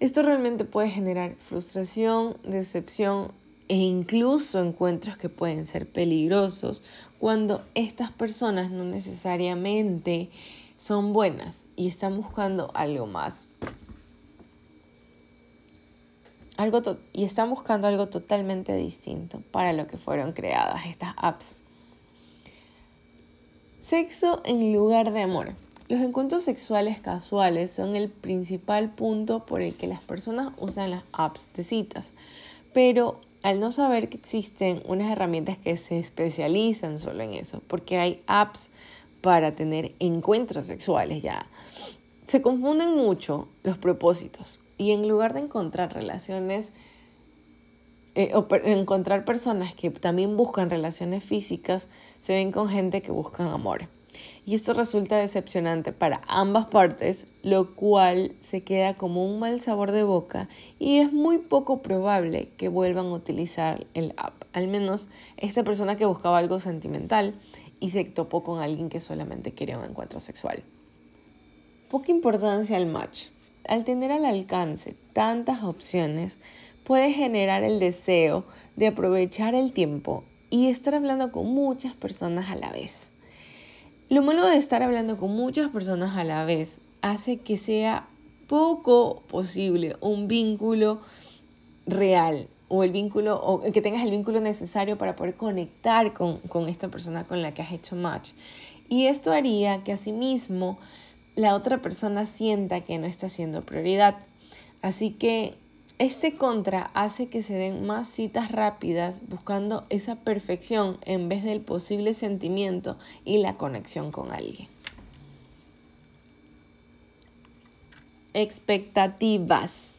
Esto 0.00 0.22
realmente 0.22 0.64
puede 0.64 0.88
generar 0.88 1.34
frustración, 1.34 2.38
decepción 2.42 3.32
e 3.68 3.76
incluso 3.76 4.62
encuentros 4.62 5.18
que 5.18 5.28
pueden 5.28 5.66
ser 5.66 5.86
peligrosos 5.86 6.82
cuando 7.18 7.60
estas 7.74 8.10
personas 8.10 8.70
no 8.70 8.84
necesariamente 8.84 10.30
son 10.78 11.12
buenas 11.12 11.66
y 11.76 11.88
están 11.88 12.16
buscando 12.16 12.70
algo 12.72 13.06
más. 13.06 13.48
Algo 16.62 16.80
y 17.12 17.24
están 17.24 17.50
buscando 17.50 17.88
algo 17.88 18.06
totalmente 18.06 18.76
distinto 18.76 19.42
para 19.50 19.72
lo 19.72 19.88
que 19.88 19.96
fueron 19.96 20.30
creadas 20.30 20.86
estas 20.86 21.12
apps. 21.16 21.56
Sexo 23.82 24.40
en 24.44 24.72
lugar 24.72 25.12
de 25.12 25.22
amor. 25.22 25.54
Los 25.88 26.00
encuentros 26.02 26.44
sexuales 26.44 27.00
casuales 27.00 27.72
son 27.72 27.96
el 27.96 28.08
principal 28.08 28.90
punto 28.90 29.44
por 29.44 29.60
el 29.60 29.74
que 29.74 29.88
las 29.88 30.02
personas 30.02 30.52
usan 30.56 30.92
las 30.92 31.02
apps 31.12 31.52
de 31.52 31.64
citas, 31.64 32.12
pero 32.72 33.20
al 33.42 33.58
no 33.58 33.72
saber 33.72 34.08
que 34.08 34.18
existen 34.18 34.84
unas 34.86 35.10
herramientas 35.10 35.58
que 35.58 35.76
se 35.76 35.98
especializan 35.98 37.00
solo 37.00 37.24
en 37.24 37.32
eso, 37.32 37.60
porque 37.66 37.98
hay 37.98 38.22
apps 38.28 38.70
para 39.20 39.56
tener 39.56 39.96
encuentros 39.98 40.66
sexuales 40.66 41.22
ya, 41.22 41.44
se 42.28 42.40
confunden 42.40 42.94
mucho 42.94 43.48
los 43.64 43.78
propósitos 43.78 44.60
y 44.78 44.92
en 44.92 45.08
lugar 45.08 45.34
de 45.34 45.40
encontrar 45.40 45.92
relaciones 45.92 46.72
eh, 48.14 48.32
o 48.34 48.46
encontrar 48.64 49.24
personas 49.24 49.74
que 49.74 49.90
también 49.90 50.36
buscan 50.36 50.68
relaciones 50.68 51.24
físicas, 51.24 51.88
se 52.20 52.34
ven 52.34 52.52
con 52.52 52.68
gente 52.68 53.00
que 53.00 53.10
buscan 53.10 53.48
amor. 53.48 53.88
Y 54.44 54.54
esto 54.54 54.74
resulta 54.74 55.16
decepcionante 55.16 55.92
para 55.92 56.20
ambas 56.26 56.66
partes, 56.66 57.26
lo 57.42 57.74
cual 57.74 58.34
se 58.40 58.62
queda 58.62 58.94
como 58.94 59.24
un 59.24 59.38
mal 59.38 59.60
sabor 59.60 59.92
de 59.92 60.02
boca 60.02 60.48
y 60.78 60.98
es 60.98 61.12
muy 61.12 61.38
poco 61.38 61.80
probable 61.80 62.50
que 62.56 62.68
vuelvan 62.68 63.06
a 63.06 63.12
utilizar 63.12 63.86
el 63.94 64.14
app. 64.16 64.42
Al 64.52 64.68
menos 64.68 65.08
esta 65.36 65.62
persona 65.62 65.96
que 65.96 66.04
buscaba 66.04 66.38
algo 66.38 66.58
sentimental 66.58 67.34
y 67.78 67.90
se 67.90 68.04
topó 68.04 68.42
con 68.42 68.60
alguien 68.60 68.88
que 68.88 69.00
solamente 69.00 69.52
quería 69.52 69.78
un 69.78 69.84
encuentro 69.84 70.20
sexual. 70.20 70.62
Poca 71.90 72.10
importancia 72.10 72.76
al 72.76 72.86
match. 72.86 73.28
Al 73.68 73.84
tener 73.84 74.10
al 74.12 74.24
alcance 74.24 74.96
tantas 75.12 75.62
opciones, 75.62 76.38
puede 76.84 77.12
generar 77.12 77.62
el 77.62 77.78
deseo 77.78 78.44
de 78.76 78.88
aprovechar 78.88 79.54
el 79.54 79.72
tiempo 79.72 80.24
y 80.50 80.68
estar 80.68 80.94
hablando 80.94 81.32
con 81.32 81.46
muchas 81.46 81.94
personas 81.94 82.50
a 82.50 82.56
la 82.56 82.72
vez. 82.72 83.10
Lo 84.08 84.22
malo 84.22 84.46
de 84.46 84.56
estar 84.56 84.82
hablando 84.82 85.16
con 85.16 85.34
muchas 85.34 85.70
personas 85.70 86.16
a 86.16 86.24
la 86.24 86.44
vez 86.44 86.78
hace 87.00 87.38
que 87.38 87.56
sea 87.56 88.08
poco 88.48 89.22
posible 89.28 89.96
un 90.00 90.28
vínculo 90.28 91.00
real 91.86 92.48
o 92.68 92.84
el 92.84 92.90
vínculo 92.90 93.40
o 93.42 93.62
que 93.72 93.80
tengas 93.80 94.02
el 94.02 94.10
vínculo 94.10 94.40
necesario 94.40 94.98
para 94.98 95.16
poder 95.16 95.34
conectar 95.34 96.12
con, 96.12 96.38
con 96.40 96.68
esta 96.68 96.88
persona 96.88 97.24
con 97.26 97.40
la 97.40 97.54
que 97.54 97.62
has 97.62 97.72
hecho 97.72 97.96
match. 97.96 98.32
Y 98.88 99.06
esto 99.06 99.32
haría 99.32 99.82
que 99.84 99.92
asimismo 99.92 100.78
la 101.34 101.54
otra 101.54 101.80
persona 101.80 102.26
sienta 102.26 102.82
que 102.82 102.98
no 102.98 103.06
está 103.06 103.28
siendo 103.28 103.62
prioridad. 103.62 104.16
Así 104.82 105.10
que 105.10 105.54
este 105.98 106.34
contra 106.34 106.90
hace 106.94 107.28
que 107.28 107.42
se 107.42 107.54
den 107.54 107.86
más 107.86 108.08
citas 108.08 108.50
rápidas 108.50 109.20
buscando 109.28 109.84
esa 109.88 110.16
perfección 110.16 110.98
en 111.04 111.28
vez 111.28 111.44
del 111.44 111.60
posible 111.60 112.14
sentimiento 112.14 112.98
y 113.24 113.38
la 113.38 113.56
conexión 113.56 114.10
con 114.10 114.32
alguien. 114.32 114.68
Expectativas. 118.34 119.96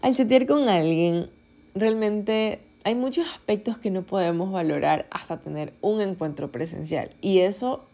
Al 0.00 0.16
chatear 0.16 0.46
con 0.46 0.68
alguien, 0.68 1.28
realmente 1.74 2.60
hay 2.84 2.94
muchos 2.94 3.26
aspectos 3.28 3.78
que 3.78 3.90
no 3.90 4.02
podemos 4.02 4.50
valorar 4.50 5.06
hasta 5.10 5.40
tener 5.40 5.74
un 5.80 6.00
encuentro 6.00 6.50
presencial. 6.50 7.10
Y 7.20 7.40
eso, 7.40 7.84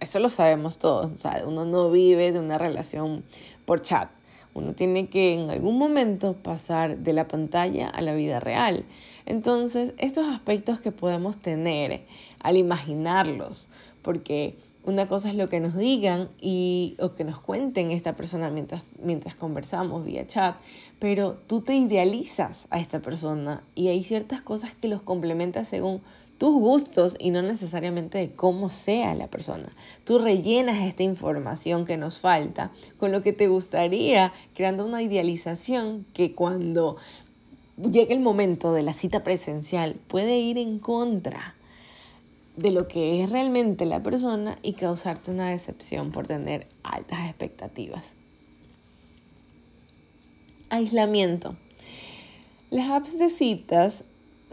eso 0.00 0.18
lo 0.18 0.28
sabemos 0.28 0.78
todos. 0.78 1.12
uno 1.46 1.64
no 1.64 1.90
vive 1.90 2.32
de 2.32 2.40
una 2.40 2.58
relación 2.58 3.24
por 3.64 3.82
chat. 3.82 4.10
Uno 4.54 4.72
tiene 4.72 5.08
que 5.08 5.34
en 5.34 5.50
algún 5.50 5.76
momento 5.76 6.34
pasar 6.34 6.98
de 6.98 7.12
la 7.12 7.28
pantalla 7.28 7.88
a 7.88 8.00
la 8.00 8.14
vida 8.14 8.40
real. 8.40 8.86
Entonces, 9.26 9.92
estos 9.98 10.26
aspectos 10.26 10.80
que 10.80 10.92
podemos 10.92 11.38
tener 11.38 12.06
al 12.40 12.56
imaginarlos, 12.56 13.68
porque 14.00 14.56
una 14.86 15.08
cosa 15.08 15.28
es 15.28 15.34
lo 15.34 15.48
que 15.48 15.60
nos 15.60 15.76
digan 15.76 16.30
y 16.40 16.96
o 17.00 17.14
que 17.14 17.24
nos 17.24 17.40
cuenten 17.40 17.90
esta 17.90 18.16
persona 18.16 18.50
mientras, 18.50 18.84
mientras 19.02 19.34
conversamos 19.34 20.04
vía 20.04 20.26
chat, 20.26 20.56
pero 21.00 21.36
tú 21.46 21.60
te 21.60 21.74
idealizas 21.74 22.66
a 22.70 22.78
esta 22.78 23.00
persona 23.00 23.62
y 23.74 23.88
hay 23.88 24.04
ciertas 24.04 24.40
cosas 24.40 24.72
que 24.80 24.88
los 24.88 25.02
complementas 25.02 25.68
según 25.68 26.00
tus 26.38 26.52
gustos 26.54 27.16
y 27.18 27.30
no 27.30 27.42
necesariamente 27.42 28.18
de 28.18 28.32
cómo 28.32 28.68
sea 28.68 29.14
la 29.14 29.28
persona. 29.28 29.68
Tú 30.04 30.18
rellenas 30.18 30.86
esta 30.86 31.02
información 31.02 31.84
que 31.84 31.96
nos 31.96 32.18
falta 32.18 32.70
con 32.98 33.12
lo 33.12 33.22
que 33.22 33.32
te 33.32 33.48
gustaría, 33.48 34.32
creando 34.54 34.84
una 34.84 35.02
idealización 35.02 36.06
que 36.12 36.34
cuando 36.34 36.96
llegue 37.76 38.14
el 38.14 38.20
momento 38.20 38.72
de 38.72 38.82
la 38.82 38.94
cita 38.94 39.22
presencial 39.22 39.96
puede 40.08 40.38
ir 40.38 40.58
en 40.58 40.78
contra 40.78 41.54
de 42.56 42.70
lo 42.70 42.88
que 42.88 43.22
es 43.22 43.30
realmente 43.30 43.84
la 43.84 44.02
persona 44.02 44.58
y 44.62 44.72
causarte 44.72 45.30
una 45.30 45.50
decepción 45.50 46.10
por 46.10 46.26
tener 46.26 46.66
altas 46.82 47.28
expectativas. 47.28 48.14
Aislamiento. 50.70 51.56
Las 52.70 52.90
apps 52.90 53.18
de 53.18 53.30
citas 53.30 54.04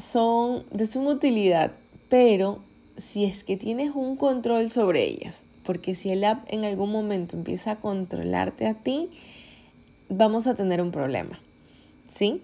son 0.03 0.65
de 0.71 0.85
suma 0.87 1.11
utilidad, 1.11 1.71
pero 2.09 2.59
si 2.97 3.25
es 3.25 3.43
que 3.43 3.57
tienes 3.57 3.91
un 3.95 4.15
control 4.15 4.69
sobre 4.69 5.03
ellas, 5.03 5.43
porque 5.63 5.95
si 5.95 6.09
el 6.09 6.23
app 6.23 6.45
en 6.51 6.65
algún 6.65 6.91
momento 6.91 7.35
empieza 7.35 7.71
a 7.71 7.79
controlarte 7.79 8.67
a 8.67 8.75
ti, 8.75 9.09
vamos 10.09 10.47
a 10.47 10.55
tener 10.55 10.81
un 10.81 10.91
problema, 10.91 11.39
¿sí? 12.09 12.41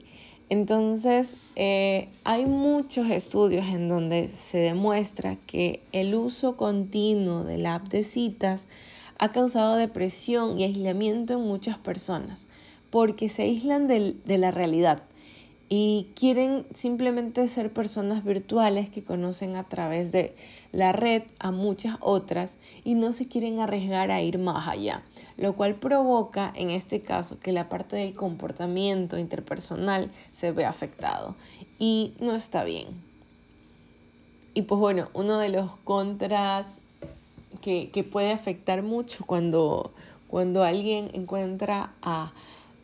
Entonces, 0.50 1.36
eh, 1.56 2.10
hay 2.24 2.46
muchos 2.48 3.10
estudios 3.12 3.68
en 3.68 3.88
donde 3.88 4.28
se 4.30 4.58
demuestra 4.58 5.36
que 5.46 5.82
el 5.92 6.16
uso 6.16 6.58
continuo 6.58 7.44
del 7.44 7.68
app 7.68 7.88
de 7.90 8.04
citas 8.04 8.66
ha 9.20 9.32
causado 9.32 9.76
depresión 9.76 10.60
y 10.60 10.64
aislamiento 10.64 11.34
en 11.34 11.42
muchas 11.42 11.78
personas, 11.78 12.48
porque 12.90 13.30
se 13.30 13.44
aíslan 13.44 13.88
de 13.88 14.38
la 14.40 14.50
realidad 14.50 15.04
y 15.70 16.08
quieren 16.16 16.66
simplemente 16.74 17.48
ser 17.48 17.72
personas 17.72 18.24
virtuales 18.24 18.90
que 18.90 19.04
conocen 19.04 19.56
a 19.56 19.64
través 19.64 20.12
de 20.12 20.36
la 20.72 20.92
red 20.92 21.24
a 21.38 21.52
muchas 21.52 21.98
otras 22.02 22.58
y 22.84 22.96
no 22.96 23.14
se 23.14 23.28
quieren 23.28 23.60
arriesgar 23.60 24.10
a 24.10 24.22
ir 24.22 24.40
más 24.40 24.68
allá, 24.68 25.04
lo 25.38 25.56
cual 25.56 25.76
provoca 25.76 26.52
en 26.56 26.72
este 26.72 27.02
caso 27.02 27.40
que 27.40 27.52
la 27.52 27.70
parte 27.70 27.96
del 27.96 28.16
comportamiento 28.16 29.20
interpersonal 29.20 30.12
se 30.34 30.52
ve 30.52 30.66
afectado 30.66 31.36
y 31.78 32.14
no 32.20 32.34
está 32.34 32.64
bien. 32.64 32.88
Y 34.56 34.64
pues 34.64 34.80
bueno, 34.80 35.10
uno 35.14 35.38
de 35.38 35.50
los 35.50 35.78
contras 35.78 36.82
que, 37.62 37.92
que 37.92 38.04
puede 38.04 38.32
afectar 38.32 38.82
mucho 38.82 39.24
cuando, 39.26 39.94
cuando 40.28 40.64
alguien 40.64 41.12
encuentra 41.14 41.94
a 42.02 42.34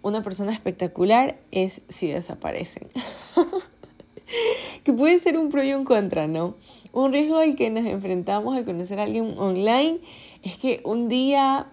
una 0.06 0.22
persona 0.22 0.54
espectacular 0.54 1.40
es 1.50 1.82
si 1.90 2.08
desaparecen. 2.10 2.90
que 4.84 4.94
puede 4.94 5.18
ser 5.18 5.36
un 5.36 5.50
pro 5.50 5.64
y 5.64 5.74
un 5.74 5.84
contra, 5.84 6.28
¿no? 6.28 6.58
Un 6.94 7.12
riesgo 7.12 7.40
al 7.40 7.56
que 7.56 7.72
nos 7.72 7.88
enfrentamos 7.88 8.56
al 8.56 8.66
conocer 8.66 9.00
a 9.00 9.04
alguien 9.04 9.34
online 9.36 9.98
es 10.44 10.58
que 10.58 10.82
un 10.84 11.08
día, 11.08 11.66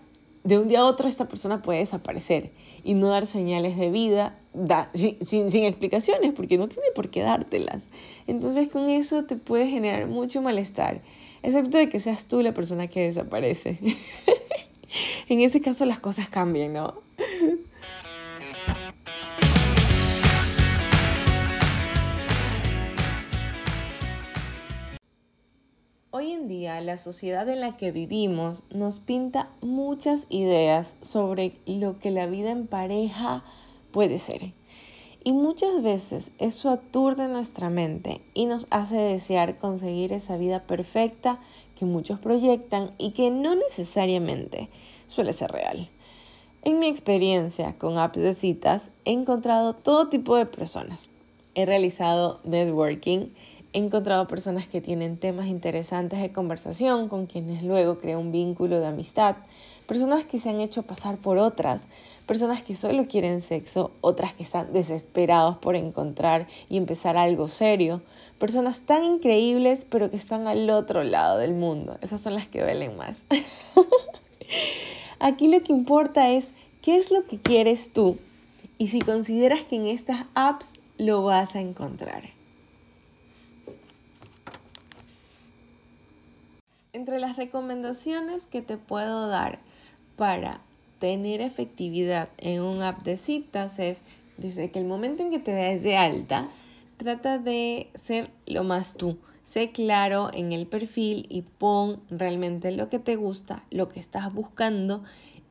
de 0.44 0.58
un 0.58 0.68
día 0.68 0.80
a 0.80 0.86
otro, 0.86 1.08
esta 1.08 1.28
persona 1.28 1.60
puede 1.60 1.80
desaparecer 1.80 2.52
y 2.82 2.94
no 2.94 3.08
dar 3.08 3.26
señales 3.26 3.76
de 3.76 3.90
vida 3.90 4.38
sin, 4.94 5.22
sin, 5.22 5.50
sin, 5.50 5.64
explicaciones, 5.64 6.32
porque 6.32 6.56
no 6.56 6.68
tiene 6.68 6.88
por 6.94 7.10
qué 7.10 7.20
dártelas. 7.20 7.84
Entonces 8.26 8.68
con 8.68 8.88
eso 8.88 9.24
te 9.24 9.36
puede 9.36 9.68
generar 9.68 10.06
mucho 10.06 10.40
malestar, 10.40 11.02
excepto 11.42 11.76
de 11.76 11.90
que 11.90 12.00
seas 12.00 12.24
tú 12.24 12.40
la 12.40 12.54
persona 12.54 12.88
que 12.88 13.02
desaparece. 13.02 13.78
en 15.28 15.40
ese 15.40 15.60
caso 15.60 15.84
las 15.84 16.00
cosas 16.00 16.30
cambian, 16.30 16.72
¿no? 16.72 16.94
Hoy 26.22 26.30
en 26.30 26.46
día 26.46 26.80
la 26.80 26.98
sociedad 26.98 27.48
en 27.48 27.58
la 27.58 27.76
que 27.76 27.90
vivimos 27.90 28.62
nos 28.70 29.00
pinta 29.00 29.50
muchas 29.60 30.26
ideas 30.28 30.94
sobre 31.00 31.56
lo 31.66 31.98
que 31.98 32.12
la 32.12 32.28
vida 32.28 32.52
en 32.52 32.68
pareja 32.68 33.42
puede 33.90 34.20
ser. 34.20 34.52
Y 35.24 35.32
muchas 35.32 35.82
veces 35.82 36.30
eso 36.38 36.70
aturde 36.70 37.26
nuestra 37.26 37.70
mente 37.70 38.22
y 38.34 38.46
nos 38.46 38.68
hace 38.70 38.98
desear 38.98 39.58
conseguir 39.58 40.12
esa 40.12 40.36
vida 40.36 40.64
perfecta 40.64 41.40
que 41.76 41.86
muchos 41.86 42.20
proyectan 42.20 42.94
y 42.98 43.14
que 43.14 43.32
no 43.32 43.56
necesariamente 43.56 44.68
suele 45.08 45.32
ser 45.32 45.50
real. 45.50 45.90
En 46.62 46.78
mi 46.78 46.86
experiencia 46.86 47.76
con 47.78 47.98
apps 47.98 48.20
de 48.20 48.34
citas 48.34 48.92
he 49.04 49.10
encontrado 49.10 49.74
todo 49.74 50.08
tipo 50.08 50.36
de 50.36 50.46
personas. 50.46 51.08
He 51.56 51.66
realizado 51.66 52.38
networking, 52.44 53.30
He 53.74 53.78
encontrado 53.78 54.28
personas 54.28 54.66
que 54.68 54.82
tienen 54.82 55.16
temas 55.16 55.46
interesantes 55.46 56.20
de 56.20 56.30
conversación, 56.30 57.08
con 57.08 57.24
quienes 57.24 57.62
luego 57.62 57.98
creo 58.00 58.20
un 58.20 58.30
vínculo 58.30 58.80
de 58.80 58.86
amistad, 58.86 59.36
personas 59.86 60.26
que 60.26 60.38
se 60.38 60.50
han 60.50 60.60
hecho 60.60 60.82
pasar 60.82 61.16
por 61.16 61.38
otras, 61.38 61.84
personas 62.26 62.62
que 62.62 62.74
solo 62.74 63.06
quieren 63.06 63.40
sexo, 63.40 63.90
otras 64.02 64.34
que 64.34 64.42
están 64.42 64.74
desesperados 64.74 65.56
por 65.56 65.74
encontrar 65.74 66.48
y 66.68 66.76
empezar 66.76 67.16
algo 67.16 67.48
serio, 67.48 68.02
personas 68.38 68.80
tan 68.80 69.04
increíbles 69.04 69.86
pero 69.88 70.10
que 70.10 70.16
están 70.16 70.46
al 70.46 70.68
otro 70.68 71.02
lado 71.02 71.38
del 71.38 71.54
mundo. 71.54 71.96
Esas 72.02 72.20
son 72.20 72.34
las 72.34 72.48
que 72.48 72.62
velen 72.62 72.98
más. 72.98 73.22
Aquí 75.18 75.48
lo 75.48 75.62
que 75.62 75.72
importa 75.72 76.30
es 76.30 76.50
qué 76.82 76.98
es 76.98 77.10
lo 77.10 77.24
que 77.24 77.38
quieres 77.38 77.90
tú 77.90 78.18
y 78.76 78.88
si 78.88 79.00
consideras 79.00 79.64
que 79.64 79.76
en 79.76 79.86
estas 79.86 80.26
apps 80.34 80.74
lo 80.98 81.22
vas 81.22 81.54
a 81.54 81.60
encontrar. 81.60 82.41
Entre 86.94 87.18
las 87.18 87.36
recomendaciones 87.36 88.44
que 88.44 88.60
te 88.60 88.76
puedo 88.76 89.26
dar 89.26 89.60
para 90.16 90.60
tener 90.98 91.40
efectividad 91.40 92.28
en 92.36 92.60
un 92.60 92.82
app 92.82 93.02
de 93.02 93.16
citas 93.16 93.78
es 93.78 94.02
desde 94.36 94.70
que 94.70 94.78
el 94.78 94.84
momento 94.84 95.22
en 95.22 95.30
que 95.30 95.38
te 95.38 95.52
des 95.52 95.82
de 95.82 95.96
alta, 95.96 96.50
trata 96.98 97.38
de 97.38 97.88
ser 97.94 98.30
lo 98.44 98.62
más 98.62 98.92
tú. 98.92 99.16
Sé 99.42 99.70
claro 99.70 100.28
en 100.34 100.52
el 100.52 100.66
perfil 100.66 101.24
y 101.30 101.40
pon 101.40 102.02
realmente 102.10 102.70
lo 102.72 102.90
que 102.90 102.98
te 102.98 103.16
gusta, 103.16 103.64
lo 103.70 103.88
que 103.88 103.98
estás 103.98 104.30
buscando 104.34 105.02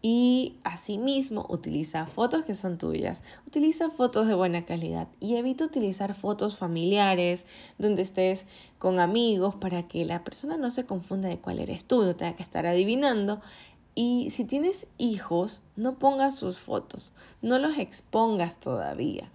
y 0.02 0.58
asimismo 0.64 1.46
utiliza 1.50 2.08
fotos 2.08 2.44
que 2.44 2.56
son 2.56 2.78
tuyas, 2.78 3.22
utiliza 3.46 3.92
fotos 3.92 4.28
de 4.28 4.34
buena 4.34 4.66
calidad 4.66 5.08
y 5.20 5.36
evita 5.36 5.66
utilizar 5.66 6.16
fotos 6.16 6.58
familiares 6.58 7.46
donde 7.78 8.02
estés 8.02 8.46
con 8.80 9.00
amigos 9.00 9.56
para 9.56 9.88
que 9.88 10.04
la 10.06 10.24
persona 10.24 10.58
no 10.58 10.72
se 10.72 10.86
confunda 10.86 11.30
de 11.30 11.40
cuál 11.40 11.60
eres 11.60 11.86
tú, 11.86 12.04
no 12.04 12.16
tenga 12.16 12.36
que 12.36 12.44
estar 12.44 12.66
adivinando. 12.66 13.42
Y 13.94 14.30
si 14.32 14.46
tienes 14.46 14.88
hijos, 14.98 15.62
no 15.76 16.00
pongas 16.00 16.36
sus 16.36 16.58
fotos, 16.58 17.14
no 17.42 17.60
los 17.60 17.78
expongas 17.78 18.60
todavía. 18.60 19.30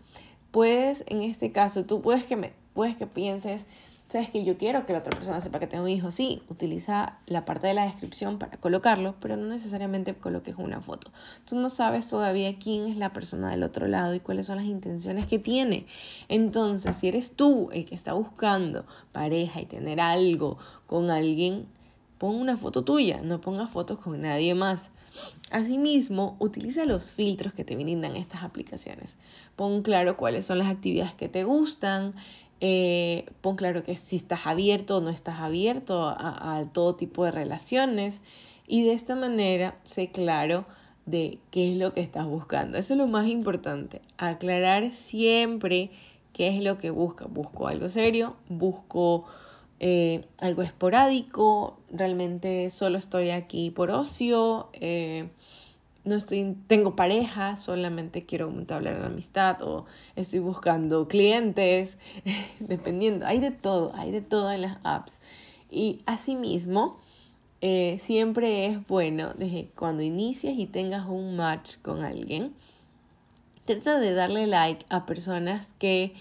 Puedes, 0.50 1.04
en 1.08 1.22
este 1.22 1.52
caso, 1.52 1.84
tú 1.84 2.00
puedes 2.00 2.24
que, 2.24 2.36
me, 2.36 2.54
puedes 2.72 2.96
que 2.96 3.06
pienses, 3.06 3.66
sabes 4.08 4.30
que 4.30 4.44
yo 4.44 4.56
quiero 4.56 4.86
que 4.86 4.92
la 4.92 5.00
otra 5.00 5.10
persona 5.10 5.40
sepa 5.40 5.58
que 5.58 5.66
tengo 5.66 5.84
un 5.84 5.90
hijo, 5.90 6.10
sí, 6.10 6.42
utiliza 6.48 7.18
la 7.26 7.44
parte 7.44 7.66
de 7.66 7.74
la 7.74 7.84
descripción 7.84 8.38
para 8.38 8.56
colocarlo, 8.58 9.16
pero 9.20 9.36
no 9.36 9.46
necesariamente 9.46 10.14
coloques 10.14 10.54
una 10.58 10.80
foto. 10.80 11.10
Tú 11.44 11.56
no 11.56 11.70
sabes 11.70 12.08
todavía 12.08 12.56
quién 12.58 12.86
es 12.86 12.96
la 12.96 13.12
persona 13.12 13.50
del 13.50 13.62
otro 13.62 13.88
lado 13.88 14.14
y 14.14 14.20
cuáles 14.20 14.46
son 14.46 14.56
las 14.56 14.66
intenciones 14.66 15.26
que 15.26 15.38
tiene. 15.38 15.86
Entonces, 16.28 16.96
si 16.96 17.08
eres 17.08 17.32
tú 17.32 17.68
el 17.72 17.84
que 17.84 17.94
está 17.94 18.12
buscando 18.12 18.84
pareja 19.12 19.60
y 19.60 19.66
tener 19.66 20.00
algo 20.00 20.58
con 20.86 21.10
alguien, 21.10 21.66
pon 22.18 22.36
una 22.36 22.56
foto 22.56 22.84
tuya, 22.84 23.20
no 23.22 23.40
pongas 23.40 23.70
fotos 23.70 23.98
con 23.98 24.20
nadie 24.20 24.54
más. 24.54 24.90
Asimismo, 25.50 26.36
utiliza 26.38 26.84
los 26.84 27.12
filtros 27.12 27.52
que 27.52 27.64
te 27.64 27.74
brindan 27.74 28.16
estas 28.16 28.42
aplicaciones. 28.42 29.16
Pon 29.54 29.82
claro 29.82 30.16
cuáles 30.16 30.44
son 30.44 30.58
las 30.58 30.68
actividades 30.68 31.14
que 31.14 31.28
te 31.28 31.44
gustan, 31.44 32.14
eh, 32.60 33.26
pon 33.42 33.56
claro 33.56 33.82
que 33.82 33.96
si 33.96 34.16
estás 34.16 34.46
abierto 34.46 34.96
o 34.96 35.00
no 35.00 35.10
estás 35.10 35.40
abierto 35.40 36.08
a, 36.08 36.64
todo 36.72 36.94
tipo 36.94 37.24
de 37.24 37.30
relaciones 37.30 38.22
y 38.66 38.82
de 38.82 38.92
esta 38.92 39.14
manera 39.14 39.76
sé 39.84 40.10
claro 40.10 40.64
de 41.04 41.38
qué 41.50 41.72
es 41.72 41.78
lo 41.78 41.92
que 41.92 42.00
estás 42.00 42.26
buscando. 42.26 42.78
Eso 42.78 42.94
es 42.94 42.98
lo 42.98 43.06
más 43.06 43.26
importante, 43.28 44.00
aclarar 44.18 44.90
siempre 44.90 45.90
qué 46.32 46.48
es 46.48 46.62
lo 46.62 46.78
que 46.78 46.90
busca. 46.90 47.26
Busco 47.26 47.68
algo 47.68 47.88
serio, 47.88 48.36
busco 48.48 49.24
eh, 49.78 50.24
algo 50.38 50.62
esporádico, 50.62 51.78
realmente 51.90 52.70
solo 52.70 52.98
estoy 52.98 53.30
aquí 53.30 53.70
por 53.70 53.90
ocio. 53.90 54.70
Eh, 54.72 55.28
no 56.06 56.14
estoy, 56.14 56.56
tengo 56.68 56.94
pareja, 56.94 57.56
solamente 57.56 58.24
quiero 58.24 58.46
hablar 58.70 59.00
la 59.00 59.06
amistad 59.06 59.60
o 59.60 59.86
estoy 60.14 60.38
buscando 60.38 61.08
clientes, 61.08 61.98
dependiendo, 62.60 63.26
hay 63.26 63.40
de 63.40 63.50
todo, 63.50 63.92
hay 63.94 64.12
de 64.12 64.22
todo 64.22 64.52
en 64.52 64.62
las 64.62 64.78
apps. 64.84 65.18
Y 65.68 66.02
asimismo, 66.06 66.98
eh, 67.60 67.98
siempre 68.00 68.66
es 68.66 68.86
bueno, 68.86 69.34
desde 69.34 69.68
cuando 69.74 70.04
inicias 70.04 70.54
y 70.56 70.66
tengas 70.66 71.06
un 71.08 71.34
match 71.36 71.76
con 71.82 72.04
alguien, 72.04 72.54
trata 73.64 73.98
de 73.98 74.14
darle 74.14 74.46
like 74.46 74.86
a 74.88 75.06
personas 75.06 75.74
que 75.80 76.14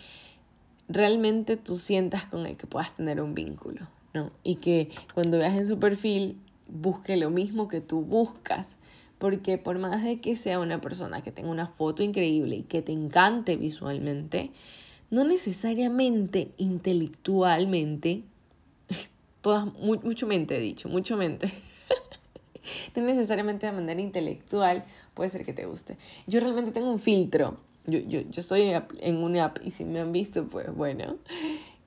realmente 0.89 1.57
tú 1.57 1.77
sientas 1.77 2.25
con 2.25 2.43
el 2.47 2.57
que 2.57 2.65
puedas 2.65 2.95
tener 2.95 3.21
un 3.21 3.35
vínculo, 3.35 3.87
¿no? 4.15 4.31
Y 4.43 4.55
que 4.55 4.89
cuando 5.13 5.37
veas 5.37 5.55
en 5.55 5.67
su 5.67 5.77
perfil 5.77 6.39
busque 6.67 7.17
lo 7.17 7.29
mismo 7.29 7.67
que 7.67 7.81
tú 7.81 8.01
buscas 8.01 8.77
porque 9.17 9.57
por 9.57 9.79
más 9.79 10.03
de 10.03 10.19
que 10.19 10.35
sea 10.35 10.59
una 10.59 10.81
persona 10.81 11.21
que 11.21 11.31
tenga 11.31 11.49
una 11.49 11.67
foto 11.67 12.03
increíble 12.03 12.57
y 12.57 12.63
que 12.63 12.81
te 12.81 12.91
encante 12.91 13.55
visualmente, 13.55 14.51
no 15.09 15.23
necesariamente 15.23 16.51
intelectualmente, 16.57 18.23
todas, 19.41 19.67
mucho 19.75 20.27
mente 20.27 20.57
he 20.57 20.59
dicho, 20.59 20.89
mucho 20.89 21.17
mente. 21.17 21.51
no 22.95 23.03
necesariamente 23.03 23.65
de 23.65 23.71
manera 23.71 24.01
intelectual 24.01 24.85
puede 25.13 25.29
ser 25.29 25.45
que 25.45 25.53
te 25.53 25.65
guste. 25.65 25.97
Yo 26.27 26.39
realmente 26.39 26.71
tengo 26.71 26.91
un 26.91 26.99
filtro. 26.99 27.57
Yo, 27.87 27.99
yo, 27.99 28.21
yo 28.21 28.41
estoy 28.41 28.73
en 28.99 29.17
una 29.17 29.45
app 29.45 29.59
y 29.63 29.71
si 29.71 29.85
me 29.85 29.99
han 29.99 30.11
visto, 30.11 30.47
pues 30.47 30.73
bueno. 30.75 31.17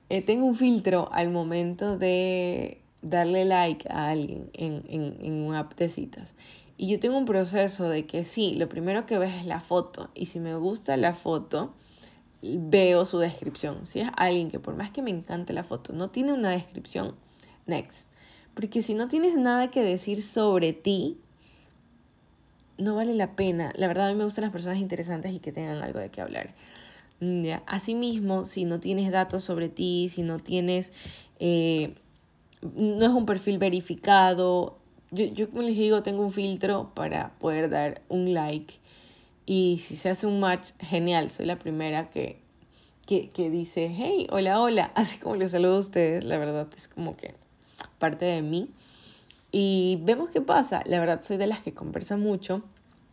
Eh, 0.09 0.21
tengo 0.21 0.45
un 0.45 0.55
filtro 0.55 1.09
al 1.11 1.29
momento 1.29 1.97
de 1.97 2.81
darle 3.01 3.45
like 3.45 3.87
a 3.89 4.09
alguien 4.09 4.49
en, 4.53 4.83
en, 4.87 5.17
en 5.21 5.33
una 5.43 5.59
app 5.59 5.75
de 5.75 5.89
citas. 5.89 6.33
Y 6.81 6.87
yo 6.87 6.97
tengo 6.97 7.17
un 7.17 7.25
proceso 7.25 7.89
de 7.89 8.05
que 8.05 8.23
sí, 8.23 8.55
lo 8.55 8.69
primero 8.69 9.05
que 9.05 9.17
ves 9.19 9.35
es 9.35 9.45
la 9.45 9.59
foto. 9.59 10.09
Y 10.15 10.27
si 10.27 10.39
me 10.39 10.55
gusta 10.55 10.95
la 10.95 11.13
foto, 11.13 11.73
veo 12.41 13.05
su 13.05 13.19
descripción. 13.19 13.85
Si 13.85 13.99
es 13.99 14.09
alguien 14.15 14.49
que 14.49 14.59
por 14.59 14.77
más 14.77 14.89
que 14.89 15.01
me 15.01 15.09
encante 15.09 15.51
la 15.51 15.65
foto, 15.65 15.91
no 15.91 16.09
tiene 16.09 16.31
una 16.31 16.51
descripción, 16.51 17.15
next. 17.65 18.07
Porque 18.53 18.81
si 18.81 18.93
no 18.93 19.09
tienes 19.09 19.35
nada 19.35 19.69
que 19.71 19.83
decir 19.83 20.23
sobre 20.23 20.71
ti, 20.71 21.17
no 22.77 22.95
vale 22.95 23.13
la 23.13 23.35
pena. 23.35 23.73
La 23.75 23.87
verdad 23.89 24.07
a 24.07 24.11
mí 24.13 24.17
me 24.17 24.23
gustan 24.23 24.43
las 24.43 24.53
personas 24.53 24.77
interesantes 24.77 25.33
y 25.33 25.39
que 25.39 25.51
tengan 25.51 25.83
algo 25.83 25.99
de 25.99 26.11
qué 26.11 26.21
hablar. 26.21 26.55
Mm. 27.19 27.45
Asimismo, 27.65 28.45
si 28.45 28.63
no 28.63 28.79
tienes 28.79 29.11
datos 29.11 29.43
sobre 29.43 29.67
ti, 29.67 30.07
si 30.09 30.23
no 30.23 30.39
tienes... 30.39 30.93
Eh, 31.39 31.95
no 32.61 33.05
es 33.05 33.11
un 33.11 33.25
perfil 33.25 33.57
verificado, 33.57 34.78
yo, 35.11 35.25
yo 35.25 35.49
como 35.49 35.63
les 35.63 35.75
digo, 35.75 36.03
tengo 36.03 36.23
un 36.23 36.31
filtro 36.31 36.91
para 36.93 37.31
poder 37.39 37.69
dar 37.69 38.01
un 38.09 38.33
like. 38.33 38.75
Y 39.45 39.81
si 39.83 39.95
se 39.95 40.09
hace 40.09 40.27
un 40.27 40.39
match, 40.39 40.71
genial. 40.79 41.29
Soy 41.29 41.45
la 41.45 41.57
primera 41.57 42.09
que, 42.09 42.39
que, 43.07 43.29
que 43.29 43.49
dice, 43.49 43.93
hey, 43.95 44.27
hola, 44.31 44.61
hola. 44.61 44.91
Así 44.95 45.17
como 45.17 45.35
les 45.35 45.51
saludo 45.51 45.77
a 45.77 45.79
ustedes, 45.79 46.23
la 46.23 46.37
verdad 46.37 46.67
es 46.77 46.87
como 46.87 47.17
que 47.17 47.33
parte 47.97 48.25
de 48.25 48.41
mí. 48.41 48.69
Y 49.51 49.99
vemos 50.03 50.29
qué 50.29 50.41
pasa. 50.41 50.83
La 50.85 50.99
verdad 50.99 51.21
soy 51.23 51.37
de 51.37 51.47
las 51.47 51.59
que 51.61 51.73
conversa 51.73 52.17
mucho 52.17 52.61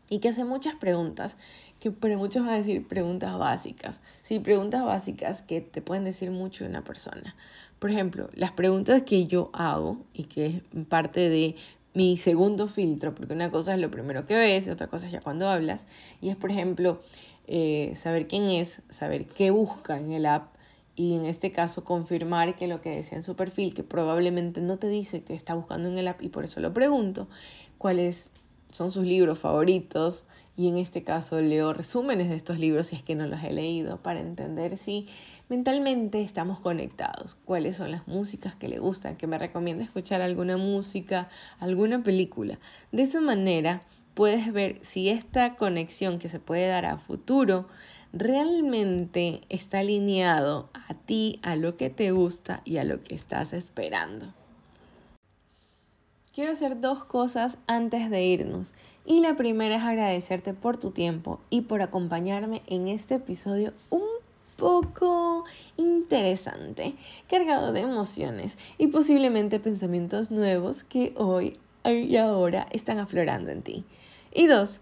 y 0.09 0.19
que 0.19 0.29
hace 0.29 0.45
muchas 0.45 0.75
preguntas, 0.75 1.37
que 1.81 1.91
para 1.91 2.17
muchos 2.17 2.45
van 2.45 2.55
a 2.55 2.59
decir 2.59 2.87
preguntas 2.87 3.37
básicas. 3.39 4.01
Sí, 4.23 4.39
preguntas 4.39 4.85
básicas 4.85 5.43
que 5.43 5.61
te 5.61 5.83
pueden 5.83 6.05
decir 6.05 6.31
mucho 6.31 6.65
de 6.65 6.71
una 6.71 6.85
persona. 6.85 7.35
Por 7.79 7.91
ejemplo, 7.91 8.31
las 8.35 8.53
preguntas 8.53 9.03
que 9.03 9.27
yo 9.27 9.51
hago 9.53 9.99
y 10.15 10.25
que 10.25 10.47
es 10.47 10.85
parte 10.89 11.29
de 11.29 11.57
mi 11.97 12.19
segundo 12.19 12.67
filtro, 12.67 13.15
porque 13.15 13.33
una 13.33 13.51
cosa 13.51 13.73
es 13.73 13.81
lo 13.81 13.91
primero 13.91 14.27
que 14.27 14.37
ves 14.37 14.69
otra 14.69 14.87
cosa 14.87 15.07
es 15.07 15.13
ya 15.13 15.23
cuando 15.23 15.49
hablas, 15.49 15.87
y 16.21 16.29
es 16.29 16.37
por 16.37 16.51
ejemplo 16.51 17.01
eh, 17.47 17.95
saber 17.97 18.29
quién 18.29 18.51
es, 18.51 18.83
saber 18.91 19.25
qué 19.25 19.51
busca 19.51 19.97
en 19.97 20.13
el 20.13 20.27
app 20.27 20.55
y 20.95 21.15
en 21.15 21.25
este 21.25 21.53
caso 21.53 21.85
confirmar 21.85 22.55
que 22.55 22.67
lo 22.67 22.83
que 22.83 22.91
decía 22.91 23.17
en 23.17 23.25
su 23.25 23.35
perfil, 23.35 23.73
que 23.73 23.83
probablemente 23.83 24.61
no 24.61 24.77
te 24.77 24.89
dice 24.89 25.23
que 25.23 25.33
está 25.33 25.55
buscando 25.55 25.89
en 25.89 25.97
el 25.97 26.07
app 26.07 26.21
y 26.21 26.29
por 26.29 26.45
eso 26.45 26.61
lo 26.61 26.75
pregunto, 26.75 27.29
cuáles 27.79 28.29
son 28.71 28.91
sus 28.91 29.07
libros 29.07 29.39
favoritos 29.39 30.27
y 30.55 30.69
en 30.69 30.77
este 30.77 31.03
caso 31.03 31.41
leo 31.41 31.73
resúmenes 31.73 32.29
de 32.29 32.37
estos 32.37 32.59
libros 32.59 32.89
si 32.89 32.97
es 32.97 33.03
que 33.03 33.15
no 33.15 33.27
los 33.27 33.43
he 33.43 33.55
leído 33.55 34.03
para 34.03 34.21
entender 34.21 34.77
si 34.77 35.07
mentalmente 35.49 36.23
estamos 36.23 36.59
conectados, 36.59 37.37
cuáles 37.45 37.77
son 37.77 37.91
las 37.91 38.07
músicas 38.09 38.57
que 38.57 38.69
le 38.69 38.79
gustan, 38.79 39.17
que 39.17 39.27
me 39.27 39.39
recomienda 39.39 39.85
escuchar 39.85 40.23
alguna 40.23 40.57
música, 40.57 41.29
alguna 41.61 42.03
película. 42.03 42.59
De 42.93 43.03
esa 43.03 43.21
manera 43.21 43.83
puedes 44.15 44.53
ver 44.53 44.79
si 44.83 45.09
esta 45.09 45.57
conexión 45.57 46.19
que 46.19 46.29
se 46.29 46.41
puede 46.41 46.69
dar 46.69 46.87
a 46.87 46.99
futuro 46.99 47.69
realmente 48.13 49.43
está 49.49 49.81
alineado 49.81 50.71
a 50.73 50.95
ti, 50.95 51.39
a 51.43 51.55
lo 51.57 51.77
que 51.77 51.91
te 51.91 52.11
gusta 52.11 52.63
y 52.65 52.79
a 52.79 52.85
lo 52.85 53.03
que 53.03 53.15
estás 53.15 53.53
esperando. 53.53 54.33
Quiero 56.37 56.53
hacer 56.53 56.81
dos 56.81 57.05
cosas 57.05 57.57
antes 57.67 58.11
de 58.11 58.23
irnos. 58.25 58.75
Y 59.07 59.21
la 59.21 59.37
primera 59.37 59.77
es 59.77 59.83
agradecerte 59.83 60.53
por 60.53 60.77
tu 60.77 60.91
tiempo 60.91 61.41
y 61.49 61.63
por 61.63 61.81
acompañarme 61.81 62.63
en 62.67 62.89
este 62.89 63.15
episodio 63.15 63.73
poco 64.57 65.45
interesante, 65.77 66.97
cargado 67.29 67.73
de 67.73 67.81
emociones 67.81 68.57
y 68.79 68.89
posiblemente 68.89 69.61
pensamientos 69.61 70.31
nuevos 70.31 70.85
que 70.85 71.15
hoy 71.17 71.59
y 71.85 72.17
ahora 72.17 72.67
están 72.71 72.99
aflorando 72.99 73.51
en 73.51 73.63
ti. 73.63 73.85
Y 74.35 74.47
dos, 74.47 74.81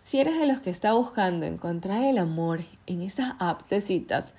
si 0.00 0.20
eres 0.20 0.38
de 0.38 0.46
los 0.46 0.60
que 0.60 0.70
está 0.70 0.92
buscando 0.92 1.46
encontrar 1.46 2.04
el 2.04 2.18
amor 2.18 2.60
en 2.86 3.02
esas 3.02 3.34
apps 3.38 3.68
de 3.68 3.80
citas 3.80 4.34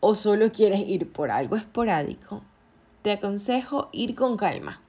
o 0.00 0.14
solo 0.14 0.52
quieres 0.52 0.80
ir 0.80 1.10
por 1.10 1.30
algo 1.30 1.56
esporádico, 1.56 2.42
te 3.02 3.12
aconsejo 3.12 3.88
ir 3.92 4.14
con 4.14 4.36
calma, 4.36 4.80